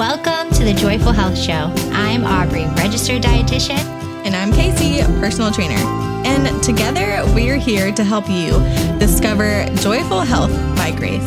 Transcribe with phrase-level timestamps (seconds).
[0.00, 1.70] Welcome to the Joyful Health Show.
[1.92, 3.84] I'm Aubrey, registered dietitian.
[4.24, 5.74] And I'm Kasey, personal trainer.
[6.24, 8.52] And together we're here to help you
[8.98, 11.22] discover joyful health by grace.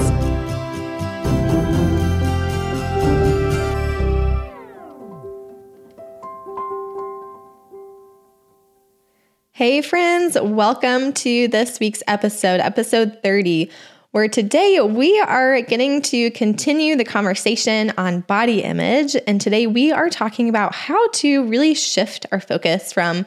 [9.51, 13.69] Hey, friends, welcome to this week's episode, episode 30
[14.13, 19.15] where today we are getting to continue the conversation on body image.
[19.25, 23.25] And today we are talking about how to really shift our focus from,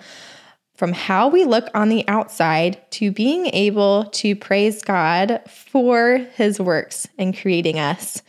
[0.77, 6.61] from how we look on the outside to being able to praise God for his
[6.61, 8.23] works in creating us.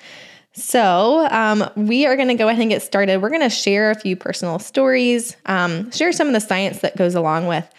[0.53, 3.21] So, um, we are going to go ahead and get started.
[3.21, 6.97] We're going to share a few personal stories, um, share some of the science that
[6.97, 7.71] goes along with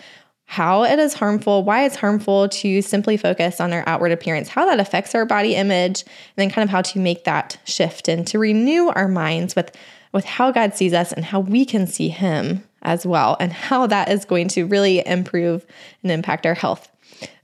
[0.51, 4.65] how it is harmful, why it's harmful to simply focus on our outward appearance, how
[4.65, 8.27] that affects our body image, and then kind of how to make that shift and
[8.27, 9.77] to renew our minds with,
[10.12, 13.86] with how God sees us and how we can see Him as well, and how
[13.89, 15.67] that is going to really improve
[16.03, 16.91] and impact our health.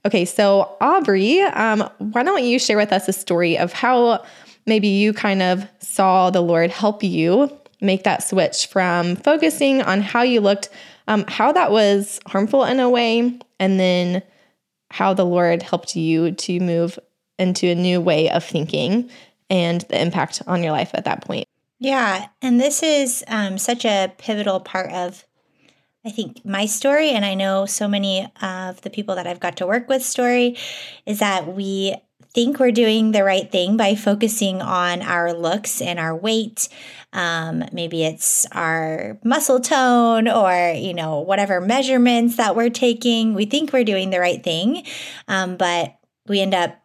[0.06, 4.24] Okay, so Aubrey, um, why don't you share with us a story of how
[4.64, 10.00] maybe you kind of saw the Lord help you make that switch from focusing on
[10.00, 10.70] how you looked
[11.08, 14.22] um, how that was harmful in a way, and then
[14.90, 16.98] how the Lord helped you to move
[17.38, 19.10] into a new way of thinking
[19.50, 21.46] and the impact on your life at that point.
[21.80, 22.28] Yeah.
[22.40, 25.24] And this is um, such a pivotal part of,
[26.04, 27.10] I think, my story.
[27.10, 30.56] And I know so many of the people that I've got to work with story
[31.04, 31.96] is that we
[32.34, 36.68] think we're doing the right thing by focusing on our looks and our weight.
[37.12, 43.34] Um, maybe it's our muscle tone or, you know, whatever measurements that we're taking.
[43.34, 44.84] We think we're doing the right thing,
[45.28, 46.76] um, but we end up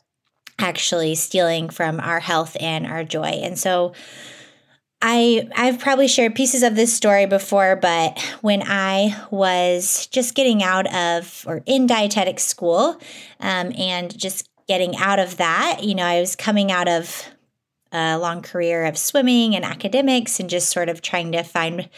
[0.60, 3.40] actually stealing from our health and our joy.
[3.42, 3.94] And so,
[5.02, 10.62] I I've probably shared pieces of this story before, but when I was just getting
[10.62, 13.00] out of or in dietetic school,
[13.40, 17.28] um, and just getting out of that, you know, I was coming out of
[17.92, 21.90] a long career of swimming and academics and just sort of trying to find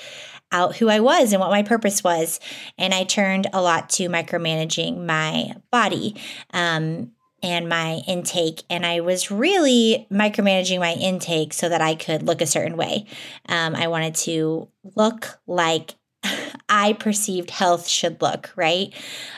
[0.54, 2.40] out who I was and what my purpose was.
[2.78, 6.16] And I turned a lot to micromanaging my body.
[6.54, 7.12] Um,
[7.44, 8.62] and my intake.
[8.70, 13.08] And I was really micromanaging my intake so that I could look a certain way.
[13.50, 15.96] Um, I wanted to look like
[16.70, 18.94] I perceived health should look, right?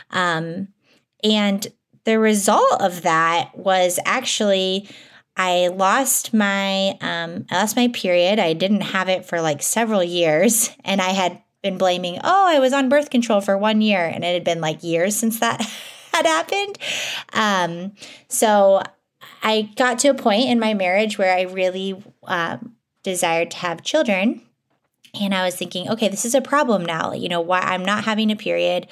[0.09, 0.67] Um,
[1.23, 1.65] and
[2.05, 4.89] the result of that was actually
[5.35, 8.39] I lost my um, I lost my period.
[8.39, 12.59] I didn't have it for like several years, and I had been blaming, oh, I
[12.59, 15.61] was on birth control for one year, and it had been like years since that
[16.13, 16.77] had happened.
[17.31, 17.93] Um,
[18.27, 18.83] so
[19.41, 23.83] I got to a point in my marriage where I really um, desired to have
[23.83, 24.41] children.
[25.19, 27.13] And I was thinking, okay, this is a problem now.
[27.13, 28.87] You know, why I'm not having a period,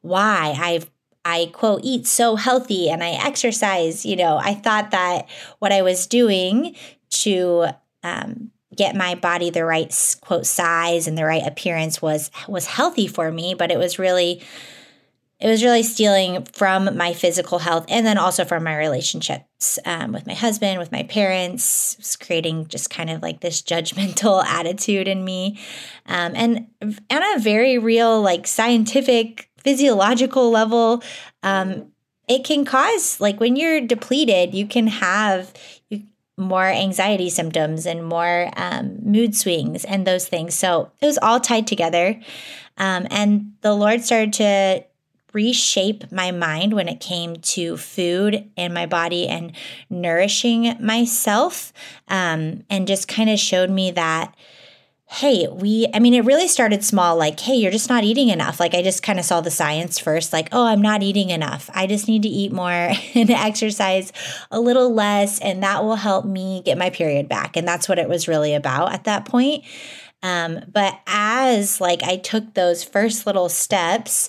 [0.00, 0.90] why I've
[1.26, 5.28] I quote eat so healthy and I exercise, you know, I thought that
[5.58, 6.76] what I was doing
[7.10, 7.66] to
[8.04, 13.08] um, get my body the right quote size and the right appearance was was healthy
[13.08, 14.40] for me, but it was really
[15.40, 20.12] it was really stealing from my physical health and then also from my relationships um,
[20.12, 21.94] with my husband, with my parents.
[21.94, 25.58] It was creating just kind of like this judgmental attitude in me,
[26.06, 26.68] um, and
[27.10, 31.02] on a very real, like scientific physiological level,
[31.42, 31.90] um,
[32.28, 35.52] it can cause, like when you're depleted, you can have
[36.38, 40.54] more anxiety symptoms and more um, mood swings and those things.
[40.54, 42.20] So it was all tied together.
[42.76, 44.84] Um, and the Lord started to
[45.32, 49.52] reshape my mind when it came to food and my body and
[49.90, 51.72] nourishing myself
[52.06, 54.32] um, and just kind of showed me that
[55.16, 58.60] hey, we, I mean, it really started small, like, hey, you're just not eating enough.
[58.60, 61.70] Like, I just kind of saw the science first, like, oh, I'm not eating enough.
[61.72, 62.70] I just need to eat more
[63.14, 64.12] and exercise
[64.50, 67.56] a little less, and that will help me get my period back.
[67.56, 69.64] And that's what it was really about at that point.
[70.22, 74.28] Um, but as like I took those first little steps,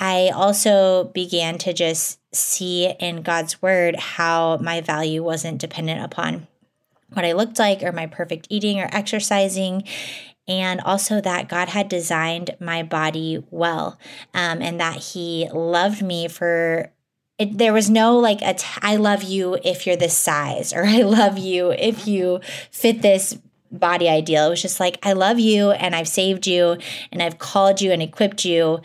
[0.00, 6.48] I also began to just see in God's word how my value wasn't dependent upon
[7.14, 9.84] what I looked like or my perfect eating or exercising
[10.48, 13.98] and also that God had designed my body well,
[14.34, 16.90] um, and that He loved me for.
[17.38, 20.84] It, there was no like a t- I love you if you're this size or
[20.84, 23.38] I love you if you fit this
[23.70, 24.46] body ideal.
[24.46, 26.76] It was just like I love you and I've saved you
[27.10, 28.80] and I've called you and equipped you.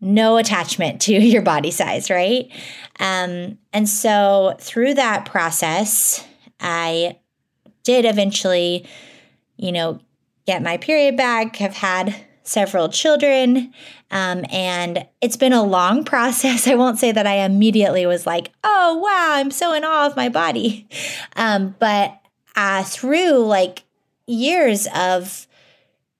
[0.00, 2.50] No attachment to your body size, right?
[2.98, 6.26] Um, and so through that process,
[6.58, 7.18] I
[7.86, 8.86] did eventually
[9.56, 10.00] you know,
[10.46, 13.72] get my period back, have had several children.
[14.10, 16.68] Um, and it's been a long process.
[16.68, 20.16] I won't say that I immediately was like, oh, wow, I'm so in awe of
[20.16, 20.88] my body.
[21.34, 22.18] Um, but
[22.54, 23.84] uh, through like
[24.26, 25.46] years of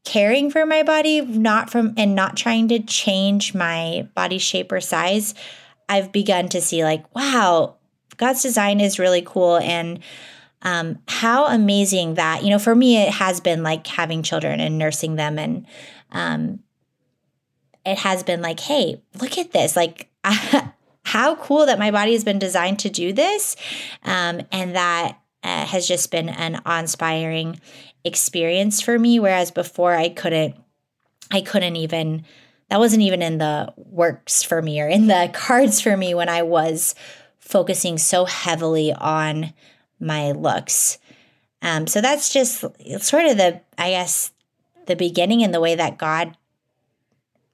[0.05, 4.81] caring for my body, not from and not trying to change my body shape or
[4.81, 5.35] size,
[5.89, 7.77] I've begun to see like, wow,
[8.17, 9.59] God's design is really cool.
[9.59, 10.01] And
[10.67, 14.77] um, how amazing that, you know, for me, it has been like having children and
[14.77, 15.39] nursing them.
[15.39, 15.65] And
[16.11, 16.59] um,
[17.87, 19.77] it has been like, hey, look at this.
[19.77, 20.11] Like,
[21.05, 23.55] how cool that my body has been designed to do this.
[24.03, 27.61] Um, and that uh, has just been an awe-inspiring
[28.03, 29.21] experience for me.
[29.21, 30.57] Whereas before, I couldn't,
[31.31, 32.25] I couldn't even,
[32.71, 36.29] that wasn't even in the works for me or in the cards for me when
[36.29, 36.97] I was
[37.39, 39.55] focusing so heavily on
[40.01, 40.99] my looks.
[41.63, 42.61] Um, so that's just
[43.01, 44.33] sort of the, I guess,
[44.87, 46.37] the beginning and the way that God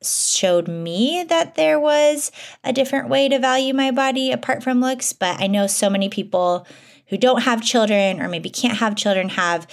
[0.02, 2.32] showed me that there was
[2.64, 5.12] a different way to value my body apart from looks.
[5.12, 6.66] But I know so many people
[7.06, 9.66] who don't have children or maybe can't have children have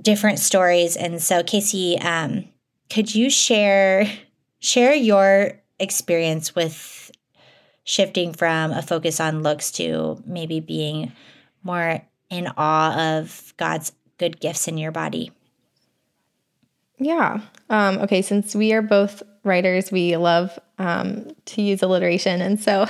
[0.00, 0.96] different stories.
[0.96, 2.48] And so, Kasey, um,
[2.90, 4.10] could you share
[4.58, 7.10] share your experience with
[7.84, 11.12] shifting from a focus on looks to maybe being
[11.62, 15.32] more in awe of God's good gifts in your body?
[16.98, 17.40] Yeah.
[17.68, 18.22] Um, okay.
[18.22, 22.86] Since we are both writers, we love um, to use alliteration, and so,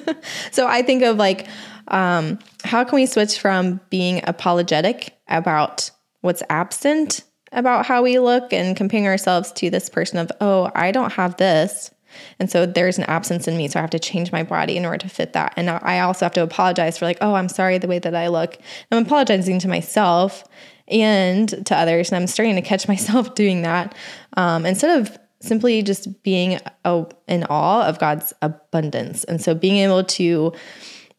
[0.52, 1.48] so I think of like,
[1.88, 5.90] um, how can we switch from being apologetic about
[6.20, 10.92] what's absent about how we look and comparing ourselves to this person of, oh, I
[10.92, 11.90] don't have this.
[12.38, 13.68] And so there's an absence in me.
[13.68, 15.54] So I have to change my body in order to fit that.
[15.56, 18.28] And I also have to apologize for, like, oh, I'm sorry the way that I
[18.28, 18.58] look.
[18.90, 20.44] I'm apologizing to myself
[20.88, 22.10] and to others.
[22.10, 23.94] And I'm starting to catch myself doing that
[24.36, 29.24] um, instead of simply just being a, in awe of God's abundance.
[29.24, 30.52] And so being able to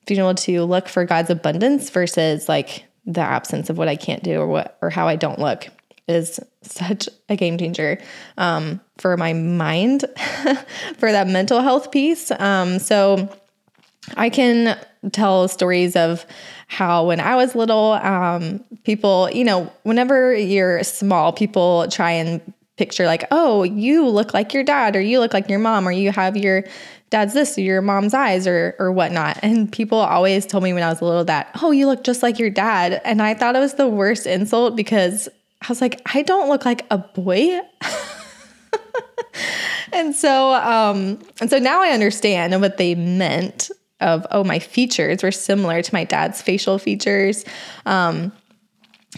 [0.05, 4.23] being able to look for God's abundance versus like the absence of what I can't
[4.23, 5.67] do or what or how I don't look
[6.07, 7.99] is such a game changer
[8.37, 10.05] um, for my mind,
[10.97, 12.31] for that mental health piece.
[12.31, 13.29] Um, so
[14.15, 14.79] I can
[15.11, 16.25] tell stories of
[16.67, 22.41] how when I was little, um, people, you know, whenever you're small, people try and
[22.77, 25.91] picture like, oh, you look like your dad, or you look like your mom, or
[25.91, 26.63] you have your
[27.09, 29.39] dad's this, or your mom's eyes, or or whatnot.
[29.41, 32.37] And people always told me when I was little that, oh, you look just like
[32.37, 33.01] your dad.
[33.03, 35.27] And I thought it was the worst insult because
[35.61, 37.59] I was like, I don't look like a boy.
[39.93, 45.23] and so um and so now I understand what they meant of oh my features
[45.23, 47.45] were similar to my dad's facial features.
[47.85, 48.31] Um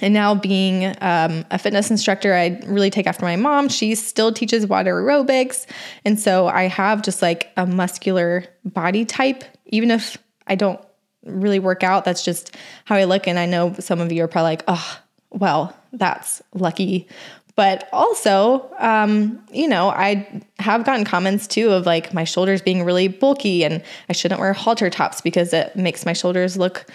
[0.01, 3.69] and now being um, a fitness instructor, I really take after my mom.
[3.69, 5.65] She still teaches water aerobics.
[6.05, 10.79] And so I have just like a muscular body type, even if I don't
[11.25, 13.27] really work out, that's just how I look.
[13.27, 14.99] And I know some of you are probably like, oh,
[15.31, 17.07] well, that's lucky.
[17.55, 22.83] But also, um, you know, I have gotten comments too of like my shoulders being
[22.85, 26.85] really bulky and I shouldn't wear halter tops because it makes my shoulders look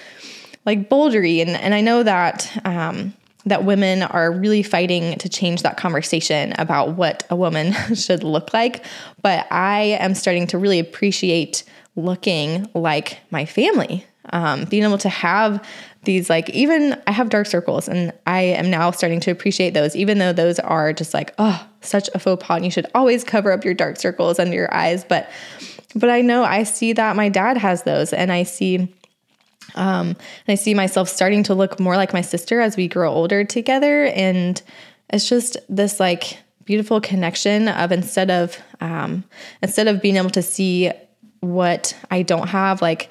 [0.64, 1.42] like bouldery.
[1.42, 3.12] And, and I know that um,
[3.46, 8.54] that women are really fighting to change that conversation about what a woman should look
[8.54, 8.84] like.
[9.22, 11.64] But I am starting to really appreciate
[11.96, 15.64] looking like my family, um, being able to have
[16.04, 19.96] these like even I have dark circles and I am now starting to appreciate those,
[19.96, 22.56] even though those are just like, oh, such a faux pas.
[22.56, 25.04] And you should always cover up your dark circles under your eyes.
[25.04, 25.30] But
[25.94, 28.92] but I know I see that my dad has those and I see
[29.74, 33.12] um and I see myself starting to look more like my sister as we grow
[33.12, 34.06] older together.
[34.06, 34.60] And
[35.10, 39.24] it's just this like beautiful connection of instead of um
[39.62, 40.90] instead of being able to see
[41.40, 43.10] what I don't have, like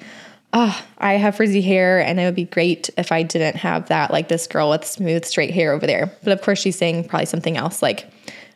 [0.54, 4.12] oh, I have frizzy hair and it would be great if I didn't have that,
[4.12, 6.16] like this girl with smooth, straight hair over there.
[6.22, 8.08] But of course, she's saying probably something else like,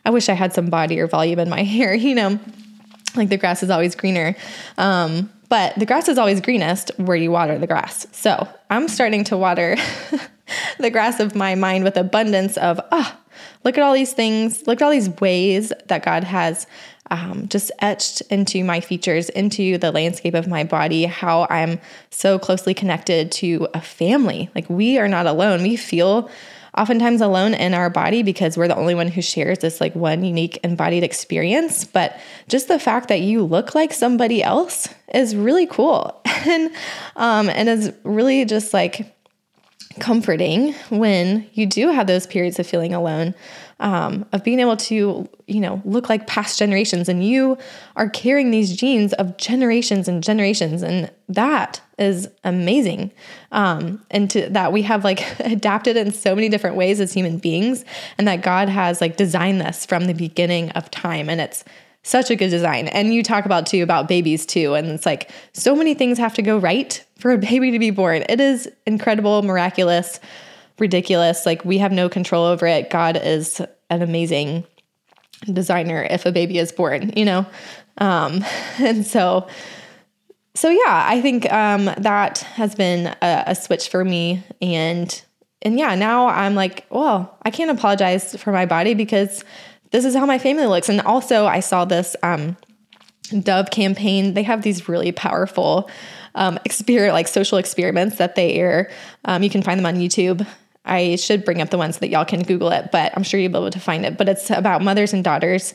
[0.05, 2.39] I wish I had some body or volume in my hair, you know,
[3.15, 4.35] like the grass is always greener.
[4.77, 8.07] Um, but the grass is always greenest where you water the grass.
[8.11, 9.75] So I'm starting to water
[10.79, 14.65] the grass of my mind with abundance of, ah, oh, look at all these things,
[14.67, 16.65] look at all these ways that God has
[17.11, 22.39] um, just etched into my features, into the landscape of my body, how I'm so
[22.39, 24.49] closely connected to a family.
[24.55, 25.61] Like we are not alone.
[25.63, 26.29] We feel
[26.77, 30.23] oftentimes alone in our body because we're the only one who shares this like one
[30.23, 31.83] unique embodied experience.
[31.83, 36.21] But just the fact that you look like somebody else is really cool.
[36.25, 36.71] and
[37.15, 39.15] um, and is really just like
[39.99, 43.33] comforting when you do have those periods of feeling alone,
[43.79, 47.57] um, of being able to, you know, look like past generations, and you
[47.95, 53.11] are carrying these genes of generations and generations, and that is amazing.
[53.51, 57.37] Um, and to, that we have like adapted in so many different ways as human
[57.37, 57.85] beings,
[58.17, 61.63] and that God has like designed this from the beginning of time, and it's
[62.03, 62.87] such a good design.
[62.87, 64.73] And you talk about too about babies too.
[64.73, 67.91] And it's like so many things have to go right for a baby to be
[67.91, 68.23] born.
[68.29, 70.19] It is incredible, miraculous,
[70.79, 71.45] ridiculous.
[71.45, 72.89] Like we have no control over it.
[72.89, 74.65] God is an amazing
[75.51, 77.45] designer if a baby is born, you know?
[77.97, 78.43] Um,
[78.79, 79.47] and so,
[80.53, 84.43] so yeah, I think um, that has been a, a switch for me.
[84.61, 85.21] And,
[85.61, 89.43] and yeah, now I'm like, well, I can't apologize for my body because
[89.91, 90.89] this is how my family looks.
[90.89, 92.57] And also, I saw this um,
[93.41, 94.33] Dove campaign.
[94.33, 95.89] They have these really powerful
[96.35, 98.91] um, exper- like social experiments that they air.
[99.25, 100.45] Um, you can find them on YouTube.
[100.89, 103.51] I should bring up the ones that y'all can Google it, but I'm sure you'll
[103.51, 104.17] be able to find it.
[104.17, 105.73] But it's about mothers and daughters.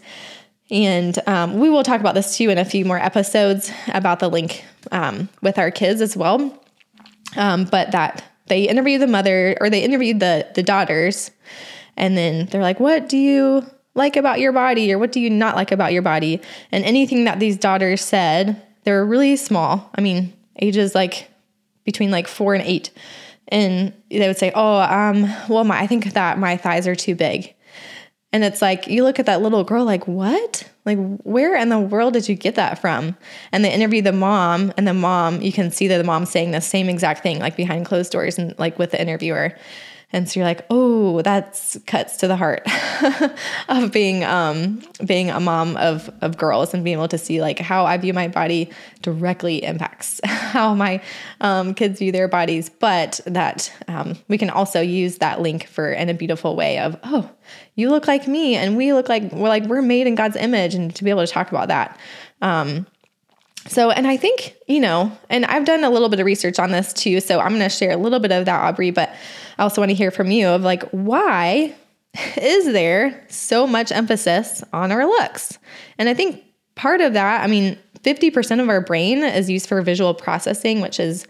[0.70, 4.28] And um, we will talk about this too in a few more episodes about the
[4.28, 6.62] link um, with our kids as well.
[7.36, 11.30] Um, but that they interview the mother or they interviewed the the daughters,
[11.96, 15.30] and then they're like, "What do you like about your body or what do you
[15.30, 16.40] not like about your body?
[16.72, 19.90] And anything that these daughters said, they were really small.
[19.94, 21.28] I mean, ages like
[21.84, 22.90] between like four and eight.
[23.48, 27.14] And they would say, Oh, um, well, my, I think that my thighs are too
[27.14, 27.54] big.
[28.34, 30.68] And it's like, you look at that little girl, like, what?
[30.84, 33.16] Like, where in the world did you get that from?
[33.52, 36.50] And they interview the mom, and the mom, you can see that the mom saying
[36.50, 39.56] the same exact thing, like behind closed doors and like with the interviewer.
[40.14, 42.62] And so you're like, oh, that's cuts to the heart
[43.68, 47.58] of being um, being a mom of of girls and being able to see like
[47.58, 48.70] how I view my body
[49.02, 51.02] directly impacts how my
[51.40, 52.68] um, kids view their bodies.
[52.68, 56.96] But that um, we can also use that link for in a beautiful way of
[57.02, 57.28] oh,
[57.74, 60.76] you look like me and we look like we're like we're made in God's image,
[60.76, 61.98] and to be able to talk about that.
[62.40, 62.86] Um,
[63.66, 66.70] so, and I think, you know, and I've done a little bit of research on
[66.70, 67.20] this too.
[67.20, 69.14] So I'm going to share a little bit of that, Aubrey, but
[69.58, 71.74] I also want to hear from you of like, why
[72.36, 75.58] is there so much emphasis on our looks?
[75.98, 76.42] And I think
[76.74, 81.00] part of that, I mean, 50% of our brain is used for visual processing, which
[81.00, 81.26] is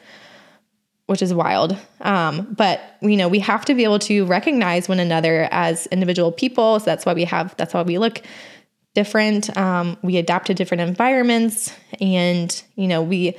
[1.07, 1.77] which is wild.
[2.01, 6.33] Um, but you know, we have to be able to recognize one another as individual
[6.33, 6.81] people.
[6.81, 8.23] So that's why we have that's why we look
[8.95, 9.57] different.
[9.57, 13.37] Um, we adapt to different environments, and you know, we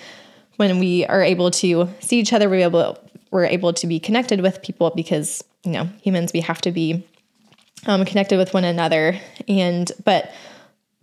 [0.57, 2.97] when we are able to see each other, we're able
[3.31, 7.05] we're able to be connected with people because you know humans we have to be
[7.85, 9.19] um, connected with one another.
[9.47, 10.31] And but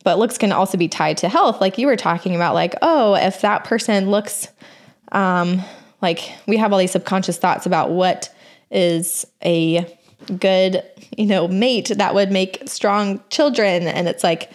[0.04, 2.54] but looks can also be tied to health, like you were talking about.
[2.54, 4.48] Like, oh, if that person looks
[5.12, 5.62] um,
[6.00, 8.34] like we have all these subconscious thoughts about what
[8.70, 9.86] is a
[10.38, 10.82] good,
[11.16, 13.86] you know, mate that would make strong children.
[13.86, 14.50] And it's like,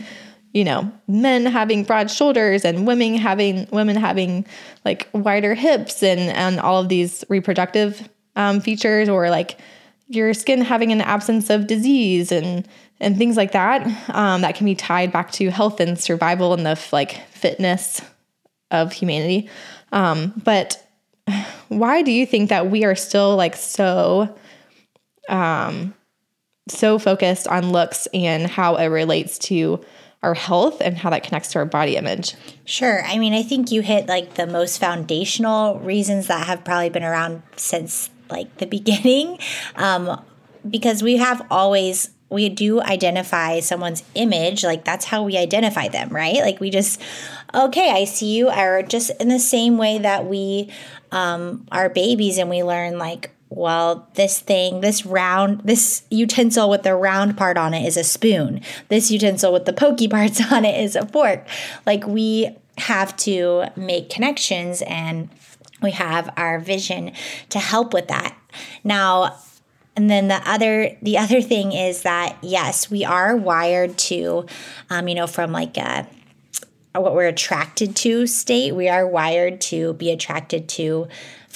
[0.53, 4.45] you know, men having broad shoulders and women having women having
[4.85, 9.59] like wider hips and and all of these reproductive um, features, or like
[10.07, 12.67] your skin having an absence of disease and
[12.99, 13.85] and things like that.
[14.15, 18.01] Um, that can be tied back to health and survival and the like fitness
[18.71, 19.49] of humanity.
[19.91, 20.83] Um, but
[21.67, 24.35] why do you think that we are still like so
[25.29, 25.93] um,
[26.67, 29.83] so focused on looks and how it relates to
[30.23, 32.35] our health and how that connects to our body image.
[32.65, 33.03] Sure.
[33.05, 37.03] I mean, I think you hit like the most foundational reasons that have probably been
[37.03, 39.39] around since like the beginning.
[39.75, 40.21] Um,
[40.67, 46.09] because we have always we do identify someone's image like that's how we identify them
[46.09, 47.01] right like we just
[47.53, 50.69] okay i see you or just in the same way that we
[51.09, 56.83] um, are babies and we learn like well, this thing, this round, this utensil with
[56.83, 58.61] the round part on it is a spoon.
[58.89, 61.47] This utensil with the pokey parts on it is a fork.
[61.85, 65.29] Like we have to make connections and
[65.81, 67.11] we have our vision
[67.49, 68.37] to help with that.
[68.83, 69.37] Now,
[69.95, 74.45] and then the other the other thing is that yes, we are wired to,
[74.89, 76.07] um, you know, from like a
[76.93, 78.75] what we're attracted to state.
[78.75, 81.07] We are wired to be attracted to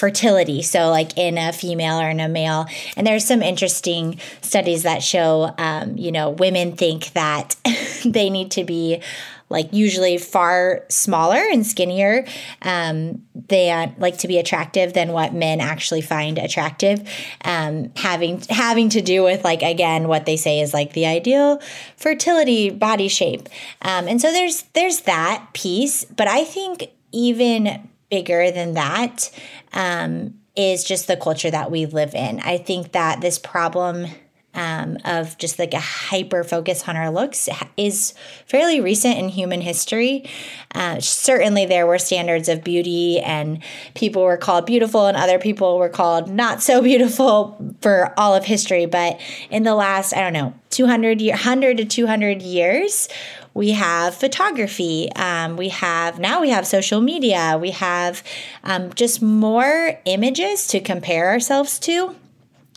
[0.01, 0.63] fertility.
[0.63, 2.65] So, like in a female or in a male.
[2.97, 7.55] And there's some interesting studies that show, um, you know, women think that
[8.05, 9.03] they need to be
[9.49, 12.25] like usually far smaller and skinnier
[12.63, 17.07] um, than like to be attractive than what men actually find attractive
[17.43, 21.59] um, having having to do with like again what they say is like the ideal
[21.97, 23.49] fertility body shape
[23.81, 29.31] um, and so there's there's that piece but i think even bigger than that
[29.73, 32.39] um, is just the culture that we live in.
[32.41, 34.07] I think that this problem
[34.53, 38.13] um, of just like a hyper focus on our looks is
[38.45, 40.29] fairly recent in human history.
[40.75, 43.63] Uh, certainly, there were standards of beauty, and
[43.95, 48.43] people were called beautiful, and other people were called not so beautiful for all of
[48.45, 48.85] history.
[48.85, 53.07] But in the last, I don't know, 200 year, 100 to 200 years,
[53.53, 55.11] we have photography.
[55.15, 57.57] Um, we have now we have social media.
[57.59, 58.23] We have
[58.63, 62.15] um, just more images to compare ourselves to.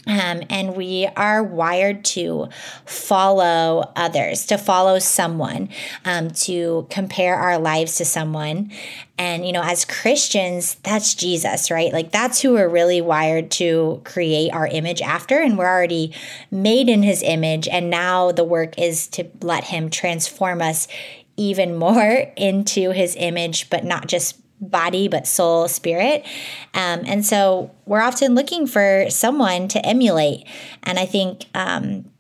[0.06, 2.48] Um, and we are wired to
[2.84, 5.70] follow others, to follow someone,
[6.04, 8.70] um, to compare our lives to someone.
[9.16, 11.92] And, you know, as Christians, that's Jesus, right?
[11.92, 15.40] Like, that's who we're really wired to create our image after.
[15.40, 16.12] And we're already
[16.50, 17.68] made in his image.
[17.68, 20.88] And now the work is to let him transform us
[21.36, 24.36] even more into his image, but not just
[24.68, 26.24] body, but soul, spirit.
[26.74, 30.46] Um, and so we're often looking for someone to emulate.
[30.82, 32.10] And I think um,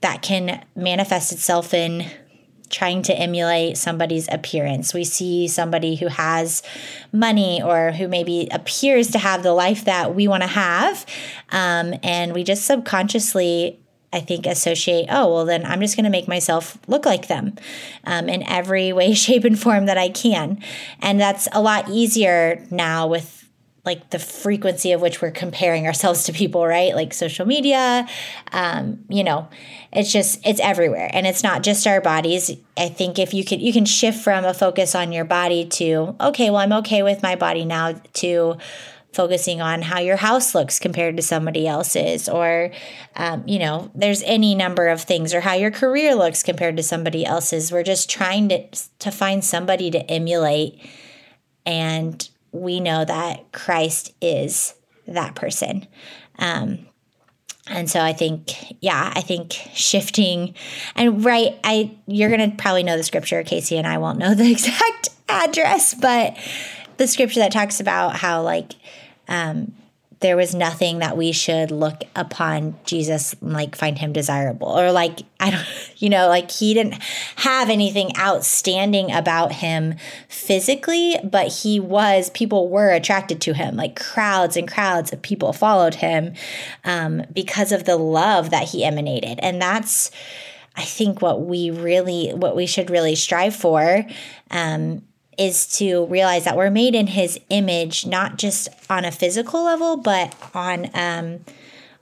[0.00, 2.10] that can manifest itself in
[2.68, 4.92] trying to emulate somebody's appearance.
[4.92, 6.62] We see somebody who has
[7.12, 11.06] money or who maybe appears to have the life that we want to have.
[11.50, 13.80] Um, and we just subconsciously
[14.16, 17.54] I think, associate, oh, well, then I'm just going to make myself look like them
[18.04, 20.58] um, in every way, shape, and form that I can.
[21.00, 23.46] And that's a lot easier now with
[23.84, 26.94] like the frequency of which we're comparing ourselves to people, right?
[26.94, 28.08] Like social media,
[28.52, 29.48] um, you know,
[29.92, 32.50] it's just it's everywhere, and it's not just our bodies.
[32.76, 36.16] I think if you can you can shift from a focus on your body to
[36.20, 38.56] okay, well, I'm okay with my body now to
[39.16, 42.70] focusing on how your house looks compared to somebody else's, or,
[43.16, 46.82] um, you know, there's any number of things, or how your career looks compared to
[46.82, 47.72] somebody else's.
[47.72, 48.68] We're just trying to,
[49.00, 50.78] to find somebody to emulate.
[51.64, 54.74] And we know that Christ is
[55.08, 55.86] that person.
[56.38, 56.86] Um,
[57.68, 60.54] and so I think, yeah, I think shifting
[60.94, 64.50] and right, I you're gonna probably know the scripture, Kasey, and I won't know the
[64.52, 66.36] exact address, but
[66.96, 68.72] the scripture that talks about how like
[69.28, 69.72] um,
[70.20, 74.90] there was nothing that we should look upon Jesus and like find him desirable or
[74.90, 75.66] like I don't
[75.98, 76.94] you know like he didn't
[77.36, 79.94] have anything outstanding about him
[80.28, 83.76] physically but he was people were attracted to him.
[83.76, 86.34] Like crowds and crowds of people followed him
[86.84, 89.38] um, because of the love that he emanated.
[89.40, 90.10] And that's
[90.76, 94.04] I think what we really what we should really strive for.
[94.50, 95.02] Um,
[95.38, 99.96] is to realize that we're made in his image, not just on a physical level,
[99.96, 101.44] but on um,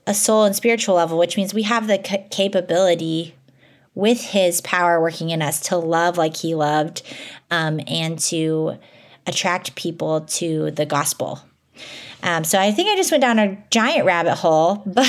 [0.07, 3.35] a soul and spiritual level, which means we have the c- capability
[3.93, 7.01] with his power working in us to love like he loved
[7.49, 8.77] um, and to
[9.25, 11.41] attract people to the gospel.
[12.21, 15.05] Um, so I think I just went down a giant rabbit hole, but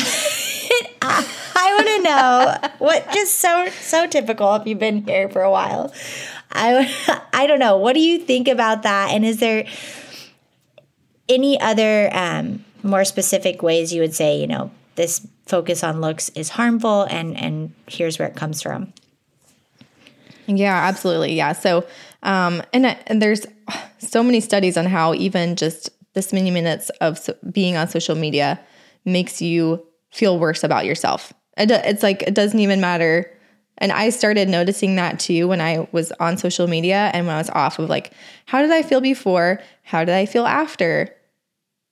[1.03, 5.43] I, I want to know what just so so typical if you've been here for
[5.43, 5.93] a while.
[6.57, 7.77] I I don't know.
[7.77, 9.11] What do you think about that?
[9.13, 9.67] And is there
[11.29, 16.29] any other um, more specific ways you would say, you know, this focus on looks
[16.31, 18.93] is harmful, and and here's where it comes from?
[20.47, 21.35] Yeah, absolutely.
[21.35, 21.53] Yeah.
[21.53, 21.85] So,
[22.23, 23.47] um, and, and there's
[23.99, 28.61] so many studies on how even just this many minutes of being on social media
[29.05, 31.33] makes you feel worse about yourself.
[31.57, 33.36] It, it's like it doesn't even matter
[33.79, 37.39] and I started noticing that too when I was on social media and when I
[37.39, 38.13] was off of like,
[38.47, 39.61] how did I feel before?
[39.83, 41.15] How did I feel after?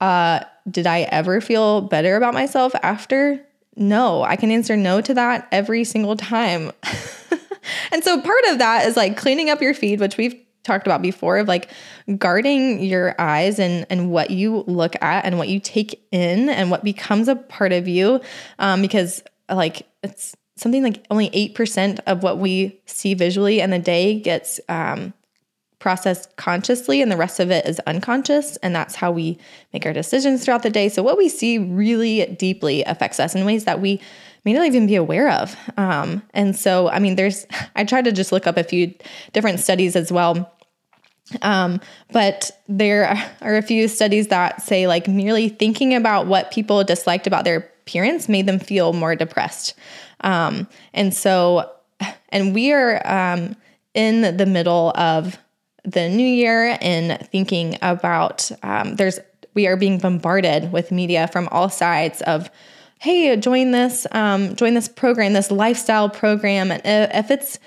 [0.01, 3.45] Uh, did I ever feel better about myself after?
[3.77, 6.73] No, I can answer no to that every single time.
[7.93, 11.03] and so part of that is like cleaning up your feed, which we've talked about
[11.03, 11.69] before of like
[12.19, 16.71] guarding your eyes and and what you look at and what you take in and
[16.71, 18.19] what becomes a part of you
[18.59, 23.79] um, because like it's something like only 8% of what we see visually in the
[23.79, 25.13] day gets um,
[25.79, 28.57] processed consciously, and the rest of it is unconscious.
[28.59, 29.39] And that's how we
[29.73, 30.89] make our decisions throughout the day.
[30.89, 34.01] So, what we see really deeply affects us in ways that we
[34.45, 35.57] may not even be aware of.
[35.77, 38.95] Um, and so, I mean, there's, I tried to just look up a few
[39.33, 40.51] different studies as well.
[41.43, 41.81] Um,
[42.13, 43.07] but there
[43.43, 47.71] are a few studies that say like merely thinking about what people disliked about their
[47.85, 49.75] appearance made them feel more depressed.
[50.23, 51.71] Um, and so,
[52.31, 53.57] and we are um,
[53.93, 55.39] in the middle of
[55.85, 59.19] the new year and thinking about um, there's
[59.53, 62.51] we are being bombarded with media from all sides of
[62.99, 67.59] hey join this um, join this program this lifestyle program and if it's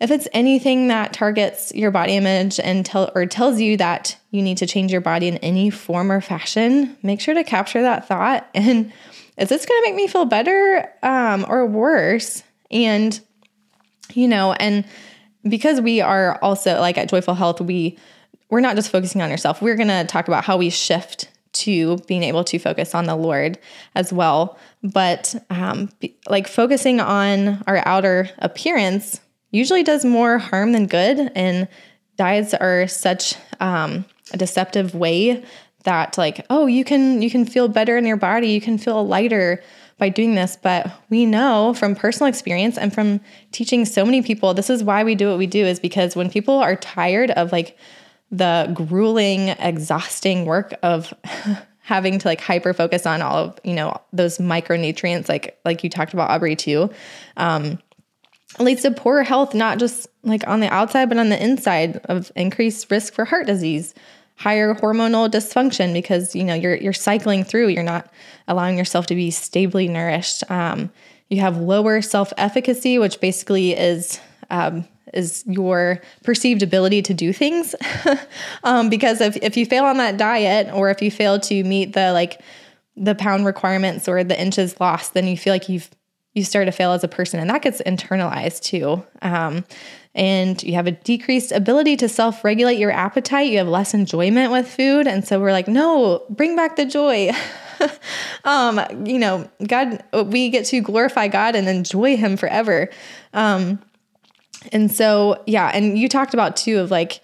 [0.00, 4.42] if it's anything that targets your body image and tell or tells you that you
[4.42, 8.08] need to change your body in any form or fashion, make sure to capture that
[8.08, 8.48] thought.
[8.54, 8.92] And
[9.36, 12.42] is this going to make me feel better um, or worse?
[12.70, 13.18] And
[14.12, 14.84] you know, and
[15.48, 17.98] because we are also like at Joyful Health, we
[18.50, 19.60] we're not just focusing on yourself.
[19.60, 23.16] We're going to talk about how we shift to being able to focus on the
[23.16, 23.58] Lord
[23.94, 24.58] as well.
[24.82, 29.20] But um, be, like focusing on our outer appearance
[29.50, 31.30] usually does more harm than good.
[31.34, 31.68] And
[32.16, 35.44] diets are such um, a deceptive way
[35.84, 38.48] that like oh you can you can feel better in your body.
[38.48, 39.62] You can feel lighter
[39.98, 40.56] by doing this.
[40.60, 43.20] But we know from personal experience and from
[43.52, 46.30] teaching so many people this is why we do what we do is because when
[46.30, 47.78] people are tired of like
[48.30, 51.14] the grueling, exhausting work of
[51.84, 55.90] having to like hyper focus on all of you know those micronutrients like like you
[55.90, 56.90] talked about aubrey too
[57.36, 57.78] um
[58.58, 62.32] leads to poor health not just like on the outside but on the inside of
[62.36, 63.94] increased risk for heart disease
[64.36, 68.12] higher hormonal dysfunction because you know you're you're cycling through you're not
[68.48, 70.90] allowing yourself to be stably nourished um,
[71.28, 74.20] you have lower self efficacy which basically is
[74.50, 77.74] um, is your perceived ability to do things.
[78.64, 81.92] um, because if, if you fail on that diet or if you fail to meet
[81.92, 82.40] the like
[82.96, 85.88] the pound requirements or the inches lost, then you feel like you've
[86.34, 89.04] you start to fail as a person and that gets internalized too.
[89.22, 89.64] Um,
[90.14, 93.50] and you have a decreased ability to self regulate your appetite.
[93.50, 95.06] You have less enjoyment with food.
[95.06, 97.32] And so we're like, no, bring back the joy.
[98.44, 102.90] um, you know, God, we get to glorify God and enjoy Him forever.
[103.32, 103.80] Um,
[104.72, 107.20] and so, yeah, and you talked about too of like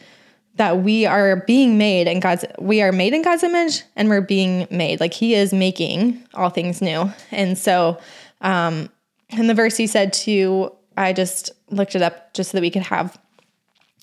[0.56, 4.20] that we are being made in God's we are made in God's image and we're
[4.20, 5.00] being made.
[5.00, 7.10] Like he is making all things new.
[7.30, 7.98] And so
[8.42, 8.90] um
[9.30, 10.70] in the verse he said to
[11.00, 13.18] I just looked it up just so that we could have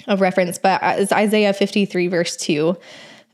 [0.07, 2.77] a reference, but it's Isaiah 53 verse 2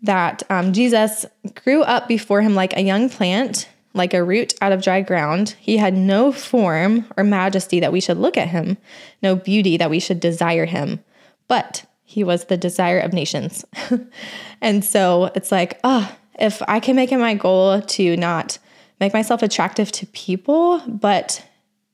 [0.04, 1.26] that um, Jesus
[1.64, 5.56] grew up before him like a young plant like a root out of dry ground.
[5.60, 8.78] He had no form or majesty that we should look at him,
[9.22, 11.04] no beauty that we should desire him,
[11.48, 13.66] but he was the desire of nations.
[14.62, 18.58] and so it's like, oh, if I can make it my goal to not
[19.00, 21.44] make myself attractive to people, but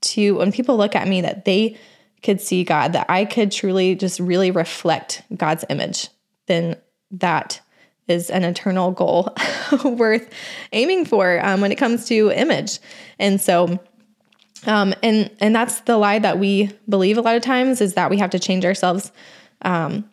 [0.02, 1.78] to when people look at me, that they
[2.24, 6.10] could see God, that I could truly just really reflect God's image,
[6.48, 6.76] then
[7.12, 7.62] that
[8.08, 9.36] is an eternal goal
[9.84, 10.30] worth
[10.74, 12.80] aiming for um, when it comes to image.
[13.20, 13.80] And so,
[14.66, 18.10] um, and and that's the lie that we believe a lot of times is that
[18.10, 19.12] we have to change ourselves,
[19.62, 20.10] um,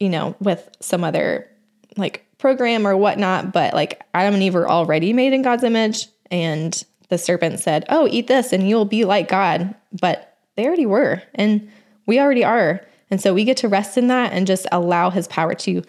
[0.00, 1.48] you know, with some other
[1.96, 3.52] like program or whatnot.
[3.52, 7.84] But like Adam and Eve were already made in God's image, and the serpent said,
[7.88, 11.68] "Oh, eat this, and you'll be like God." But they already were, and
[12.06, 12.80] we already are.
[13.10, 15.82] And so we get to rest in that and just allow his power to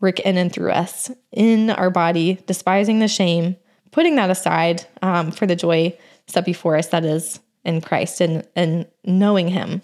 [0.00, 3.56] work in and through us in our body, despising the shame,
[3.90, 8.46] putting that aside um, for the joy set before us that is in Christ and,
[8.56, 9.80] and knowing Him.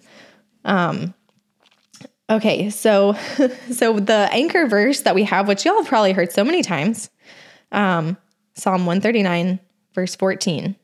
[0.64, 1.14] Um,
[2.28, 3.12] okay, so
[3.70, 7.10] so the anchor verse that we have, which y'all have probably heard so many times,
[7.70, 8.16] um,
[8.54, 9.60] Psalm 139,
[9.98, 10.76] verse 14.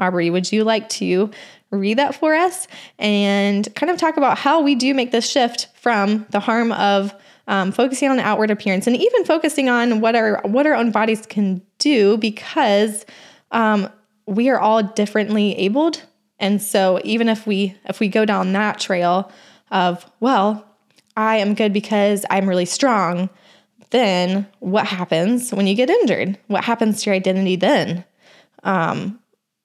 [0.00, 1.30] Aubrey, would you like to
[1.70, 2.66] read that for us
[2.98, 7.14] and kind of talk about how we do make this shift from the harm of
[7.46, 11.24] um, focusing on outward appearance and even focusing on what our what our own bodies
[11.24, 13.06] can do because
[13.52, 13.88] um,
[14.26, 16.02] we are all differently abled.
[16.40, 19.30] And so even if we if we go down that trail
[19.70, 20.64] of well
[21.14, 23.28] i am good because i'm really strong
[23.90, 26.38] then what happens when you get injured?
[26.46, 28.04] What happens to your identity then
[28.68, 29.18] um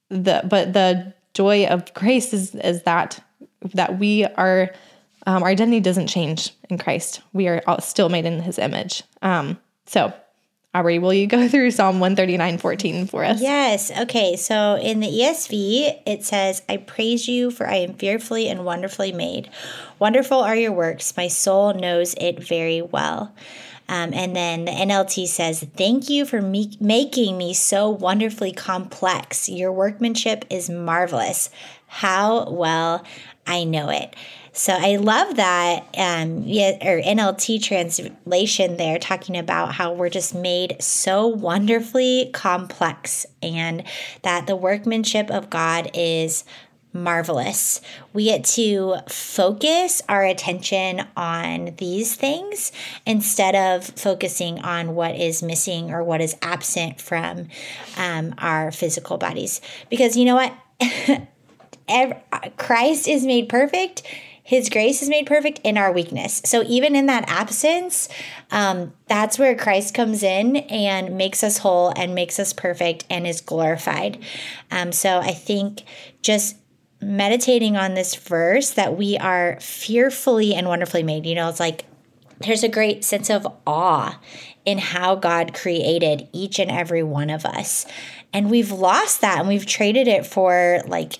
[0.09, 3.23] the but the joy of grace is is that
[3.73, 4.71] that we are
[5.25, 7.21] um, our identity doesn't change in Christ.
[7.31, 9.03] We are still made in his image.
[9.21, 10.13] Um, so,
[10.73, 13.41] Aubrey, will you go through Psalm 139 14 for us?
[13.41, 13.91] Yes.
[14.01, 14.35] Okay.
[14.35, 19.11] So in the ESV, it says, I praise you, for I am fearfully and wonderfully
[19.11, 19.49] made.
[19.99, 21.15] Wonderful are your works.
[21.15, 23.33] My soul knows it very well.
[23.89, 29.49] Um, and then the NLT says, Thank you for me- making me so wonderfully complex.
[29.49, 31.49] Your workmanship is marvelous.
[31.87, 33.03] How well
[33.45, 34.15] I know it.
[34.55, 40.35] So I love that um, yeah, or NLT translation there talking about how we're just
[40.35, 43.83] made so wonderfully complex and
[44.21, 46.43] that the workmanship of God is
[46.93, 47.81] marvelous.
[48.13, 52.71] We get to focus our attention on these things
[53.05, 57.47] instead of focusing on what is missing or what is absent from
[57.97, 59.59] um, our physical bodies.
[59.89, 60.53] Because you know what?
[62.57, 64.03] Christ is made perfect
[64.43, 66.41] his grace is made perfect in our weakness.
[66.45, 68.09] So even in that absence,
[68.51, 73.25] um, that's where Christ comes in and makes us whole and makes us perfect and
[73.25, 74.21] is glorified.
[74.69, 75.83] Um, so I think
[76.21, 76.57] just
[77.05, 81.25] meditating on this verse that we are fearfully and wonderfully made.
[81.25, 81.85] You know, it's like
[82.39, 84.19] there's a great sense of awe
[84.65, 87.85] in how God created each and every one of us.
[88.31, 91.19] And we've lost that and we've traded it for like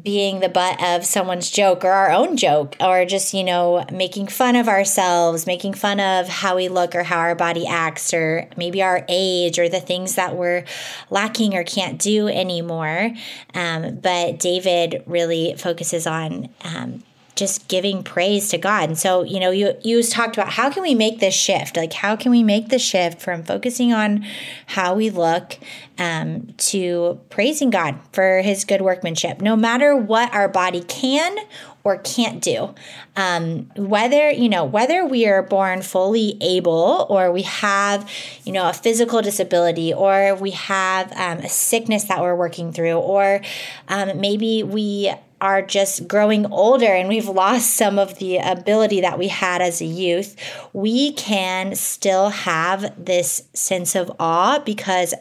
[0.00, 4.26] being the butt of someone's joke or our own joke or just you know making
[4.26, 8.48] fun of ourselves making fun of how we look or how our body acts or
[8.56, 10.64] maybe our age or the things that we're
[11.10, 13.10] lacking or can't do anymore.
[13.52, 17.02] Um, but david really focuses on um,
[17.34, 18.90] just giving praise to God.
[18.90, 21.76] And so, you know, you you talked about how can we make this shift?
[21.76, 24.24] Like how can we make the shift from focusing on
[24.66, 25.58] how we look
[25.98, 31.36] um, to praising God for his good workmanship, no matter what our body can
[31.84, 32.74] or can't do.
[33.16, 38.08] Um, whether, you know, whether we are born fully able or we have,
[38.44, 42.94] you know, a physical disability or we have um, a sickness that we're working through,
[42.94, 43.40] or
[43.88, 45.12] um, maybe we
[45.42, 49.80] are just growing older and we've lost some of the ability that we had as
[49.80, 50.36] a youth,
[50.72, 55.12] we can still have this sense of awe because,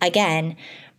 [0.00, 0.56] again,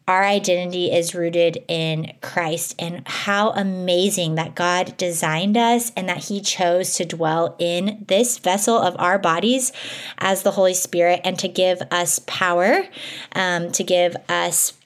[0.08, 6.26] our identity is rooted in Christ and how amazing that God designed us and that
[6.26, 9.74] He chose to dwell in this vessel of our bodies
[10.18, 12.88] as the Holy Spirit and to give us power,
[13.34, 14.77] um, to give us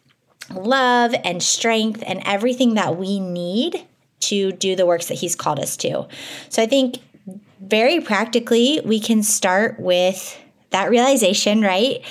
[0.55, 3.85] love and strength and everything that we need
[4.21, 6.07] to do the works that He's called us to.
[6.49, 6.99] So I think
[7.61, 10.39] very practically, we can start with
[10.71, 12.03] that realization, right,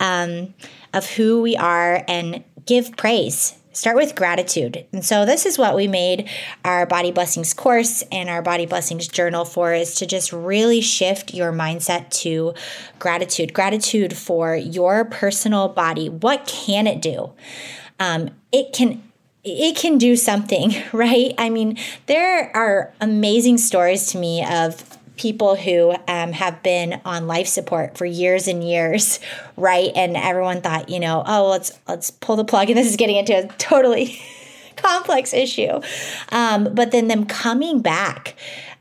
[0.00, 0.54] um,
[0.92, 3.54] of who we are and give praise.
[3.74, 4.84] Start with gratitude.
[4.92, 6.28] And so, this is what we made
[6.62, 11.32] our Body Blessings course and our Body Blessings journal for is to just really shift
[11.32, 12.52] your mindset to
[12.98, 13.54] gratitude.
[13.54, 16.10] Gratitude for your personal body.
[16.10, 17.32] What can it do?
[18.02, 19.00] Um, it can
[19.44, 21.34] it can do something, right?
[21.38, 27.26] I mean, there are amazing stories to me of people who um, have been on
[27.26, 29.20] life support for years and years,
[29.56, 29.90] right?
[29.94, 33.16] And everyone thought, you know, oh, let's let's pull the plug, and this is getting
[33.16, 34.20] into a totally
[34.76, 35.80] complex issue.
[36.30, 38.34] Um, but then them coming back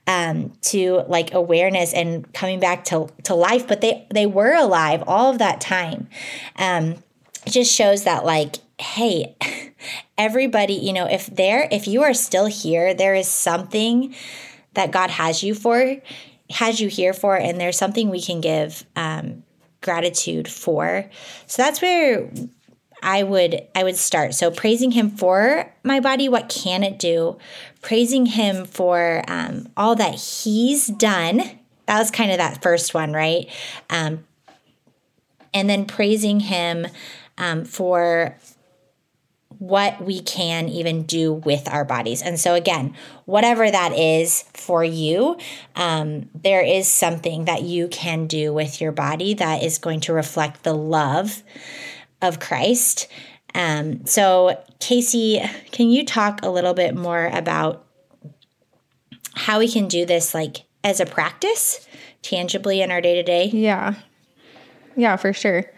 [0.08, 5.04] um, to like awareness and coming back to to life, but they they were alive
[5.06, 6.08] all of that time.
[6.56, 6.96] Um,
[7.46, 9.36] it just shows that like hey,
[10.18, 14.16] everybody, you know, if there, if you are still here, there is something
[14.74, 15.98] that God has you for,
[16.50, 19.44] has you here for, and there's something we can give um,
[19.82, 21.10] gratitude for.
[21.46, 22.32] So that's where
[23.04, 24.34] I would I would start.
[24.34, 27.38] So praising Him for my body, what can it do?
[27.82, 31.42] Praising Him for um, all that He's done.
[31.88, 33.50] That was kind of that first one, right?
[33.90, 34.26] Um,
[35.54, 36.88] and then praising Him
[37.38, 38.38] um, for
[39.62, 42.24] what we can even do with our bodies.
[42.24, 42.96] And so, again,
[43.26, 45.38] whatever that is for you,
[45.76, 50.14] um, there is something that you can do with your body that is going to
[50.14, 51.44] reflect the love
[52.24, 53.08] of Christ.
[53.54, 57.86] Um, so, Kasey, can you talk a little bit more about
[59.36, 61.88] how we can do this like as a practice
[62.24, 63.46] tangibly in our day to day?
[63.46, 63.94] Yeah.
[64.96, 65.72] Yeah, for sure.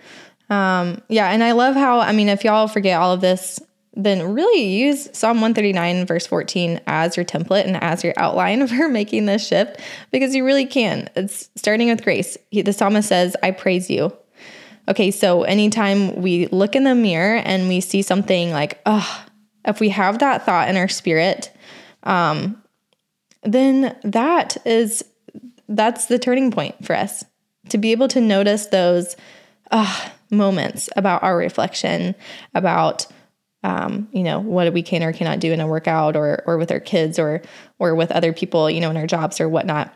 [0.50, 3.60] Um, yeah, and I love how, I mean, if y'all forget all of this,
[3.96, 8.90] then really use Psalm 139, verse 14 as your template and as your outline for
[8.90, 9.80] making this shift
[10.12, 11.10] because you really can.
[11.16, 12.38] It's starting with grace.
[12.52, 14.16] The psalmist says, I praise you.
[14.88, 19.26] Okay, so anytime we look in the mirror and we see something like, oh,
[19.66, 21.56] if we have that thought in our spirit,
[22.04, 22.62] um,
[23.44, 25.04] then that is
[25.70, 27.24] that's the turning point for us
[27.70, 29.16] to be able to notice those
[29.72, 32.14] uh, moments about our reflection,
[32.54, 33.08] about
[33.64, 36.72] um, you know, what we can or cannot do in a workout or or with
[36.72, 37.42] our kids or
[37.80, 39.94] or with other people, you know, in our jobs or whatnot.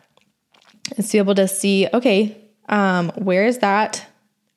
[0.97, 2.37] Is to be able to see, okay,
[2.69, 4.05] um, where is that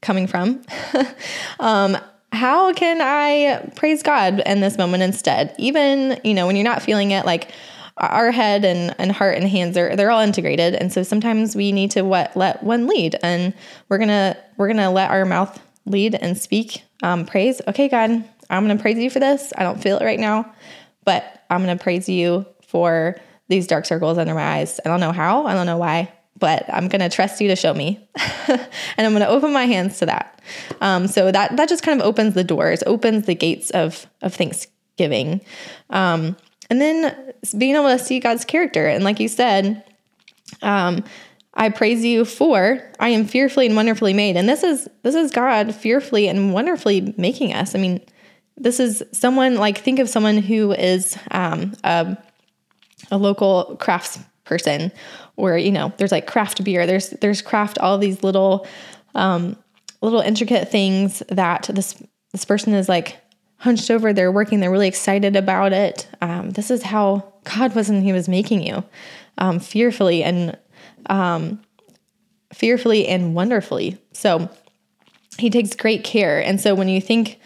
[0.00, 0.62] coming from?
[1.60, 1.96] um,
[2.32, 5.54] how can I praise God in this moment instead?
[5.58, 7.50] Even, you know, when you're not feeling it, like
[7.96, 10.74] our head and, and heart and hands are they're all integrated.
[10.74, 13.16] And so sometimes we need to what let one lead.
[13.22, 13.52] And
[13.88, 17.60] we're gonna we're gonna let our mouth lead and speak um, praise.
[17.66, 19.52] Okay, God, I'm going to praise you for this.
[19.56, 20.52] I don't feel it right now,
[21.04, 23.16] but I'm going to praise you for
[23.48, 24.80] these dark circles under my eyes.
[24.84, 27.56] I don't know how, I don't know why, but I'm going to trust you to
[27.56, 28.06] show me.
[28.48, 30.40] and I'm going to open my hands to that.
[30.80, 34.34] Um, so that that just kind of opens the doors, opens the gates of of
[34.34, 35.42] Thanksgiving.
[35.90, 36.36] Um,
[36.68, 38.86] and then being able to see God's character.
[38.86, 39.84] And like you said,
[40.62, 41.04] um,
[41.54, 44.36] I praise you for I am fearfully and wonderfully made.
[44.36, 47.74] And this is this is God fearfully and wonderfully making us.
[47.74, 48.00] I mean,
[48.56, 52.16] this is someone like think of someone who is um, a,
[53.10, 54.92] a local crafts person,
[55.36, 56.86] or you know, there's like craft beer.
[56.86, 58.66] There's there's craft all these little
[59.14, 59.56] um,
[60.02, 63.18] little intricate things that this this person is like
[63.56, 64.12] hunched over.
[64.12, 64.60] They're working.
[64.60, 66.08] They're really excited about it.
[66.20, 68.84] Um, this is how God was when He was making you,
[69.38, 70.58] um, fearfully and
[71.06, 71.60] um,
[72.52, 73.98] fearfully and wonderfully.
[74.12, 74.50] So
[75.38, 76.42] he takes great care.
[76.42, 77.38] And so when you think,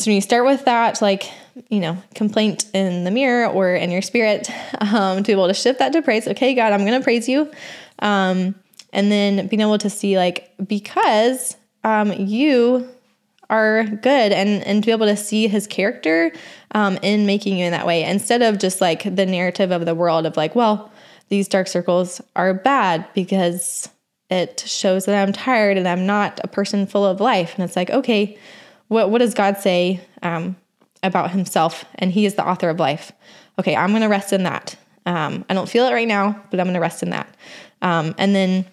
[0.00, 1.30] so when you start with that, like,
[1.68, 5.54] you know, complaint in the mirror or in your spirit, um, to be able to
[5.54, 6.26] shift that to praise.
[6.28, 7.50] Okay, God, I'm going to praise you.
[7.98, 8.54] Um,
[8.92, 12.88] and then being able to see, like, because um, you
[13.48, 16.30] are good and and to be able to see his character
[16.70, 19.94] um, in making you in that way instead of just like the narrative of the
[19.94, 20.92] world of like well
[21.30, 23.88] these dark circles are bad because
[24.30, 27.54] it shows that I'm tired and I'm not a person full of life.
[27.56, 28.38] And it's like, okay,
[28.90, 30.56] what, what does God say um,
[31.02, 31.84] about himself?
[31.94, 33.12] And he is the author of life.
[33.58, 34.76] Okay, I'm going to rest in that.
[35.06, 37.32] Um, I don't feel it right now, but I'm going to rest in that.
[37.82, 38.66] Um, and then,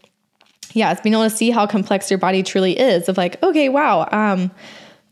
[0.73, 3.69] yeah, it's being able to see how complex your body truly is of like, okay,
[3.69, 4.49] wow, um,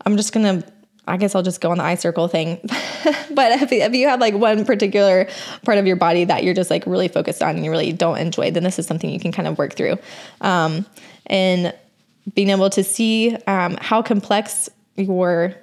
[0.05, 0.67] I'm just going to
[1.07, 2.59] I guess I'll just go on the eye circle thing.
[2.63, 5.27] but if, if you have like one particular
[5.63, 8.17] part of your body that you're just like really focused on and you really don't
[8.17, 9.99] enjoy, then this is something you can kind of work through.
[10.41, 10.83] Um,
[11.27, 11.75] and
[12.33, 15.55] being able to see um, how complex your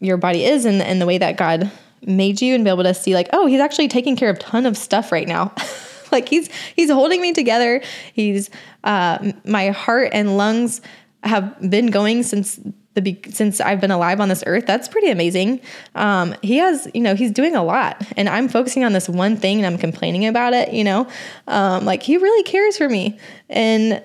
[0.00, 1.70] your body is and, and the way that God
[2.02, 4.40] made you and be able to see like, oh, he's actually taking care of a
[4.40, 5.54] ton of stuff right now.
[6.12, 7.82] like he's he's holding me together.
[8.12, 8.50] He's
[8.84, 10.80] uh, my heart and lungs
[11.22, 12.60] have been going since
[12.94, 14.66] the since I've been alive on this earth.
[14.66, 15.60] That's pretty amazing.
[15.94, 19.36] Um, he has, you know, he's doing a lot, and I'm focusing on this one
[19.36, 20.72] thing, and I'm complaining about it.
[20.72, 21.08] You know,
[21.48, 24.02] um, like he really cares for me, and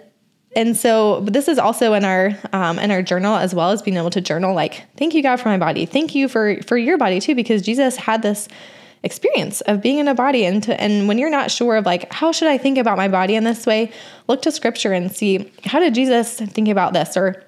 [0.56, 3.82] and so but this is also in our um, in our journal as well as
[3.82, 4.54] being able to journal.
[4.54, 5.86] Like, thank you God for my body.
[5.86, 8.48] Thank you for for your body too, because Jesus had this
[9.04, 12.12] experience of being in a body and to, and when you're not sure of like
[12.12, 13.92] how should I think about my body in this way,
[14.28, 17.44] look to scripture and see how did Jesus think about this or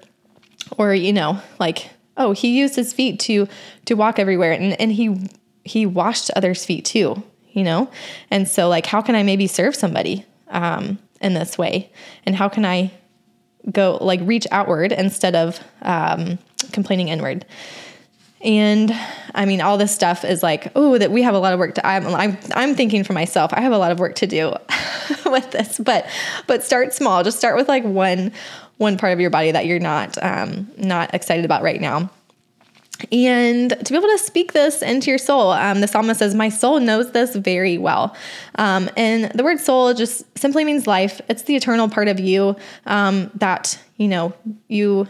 [0.78, 3.48] or you know like oh he used his feet to
[3.84, 5.30] to walk everywhere and and he
[5.64, 7.90] he washed others feet too you know
[8.30, 11.90] and so like how can i maybe serve somebody um in this way
[12.26, 12.90] and how can i
[13.70, 16.38] go like reach outward instead of um
[16.72, 17.44] complaining inward
[18.44, 18.92] and
[19.34, 21.76] I mean, all this stuff is like, oh, that we have a lot of work
[21.76, 21.86] to.
[21.86, 23.52] I'm, I'm, I'm thinking for myself.
[23.54, 24.52] I have a lot of work to do
[25.26, 26.06] with this, but,
[26.48, 27.22] but start small.
[27.22, 28.32] Just start with like one,
[28.78, 32.10] one part of your body that you're not um, not excited about right now.
[33.10, 36.48] And to be able to speak this into your soul, um, the psalmist says, My
[36.48, 38.14] soul knows this very well.
[38.56, 41.20] Um, and the word soul just simply means life.
[41.28, 44.34] It's the eternal part of you um, that, you know,
[44.68, 45.08] you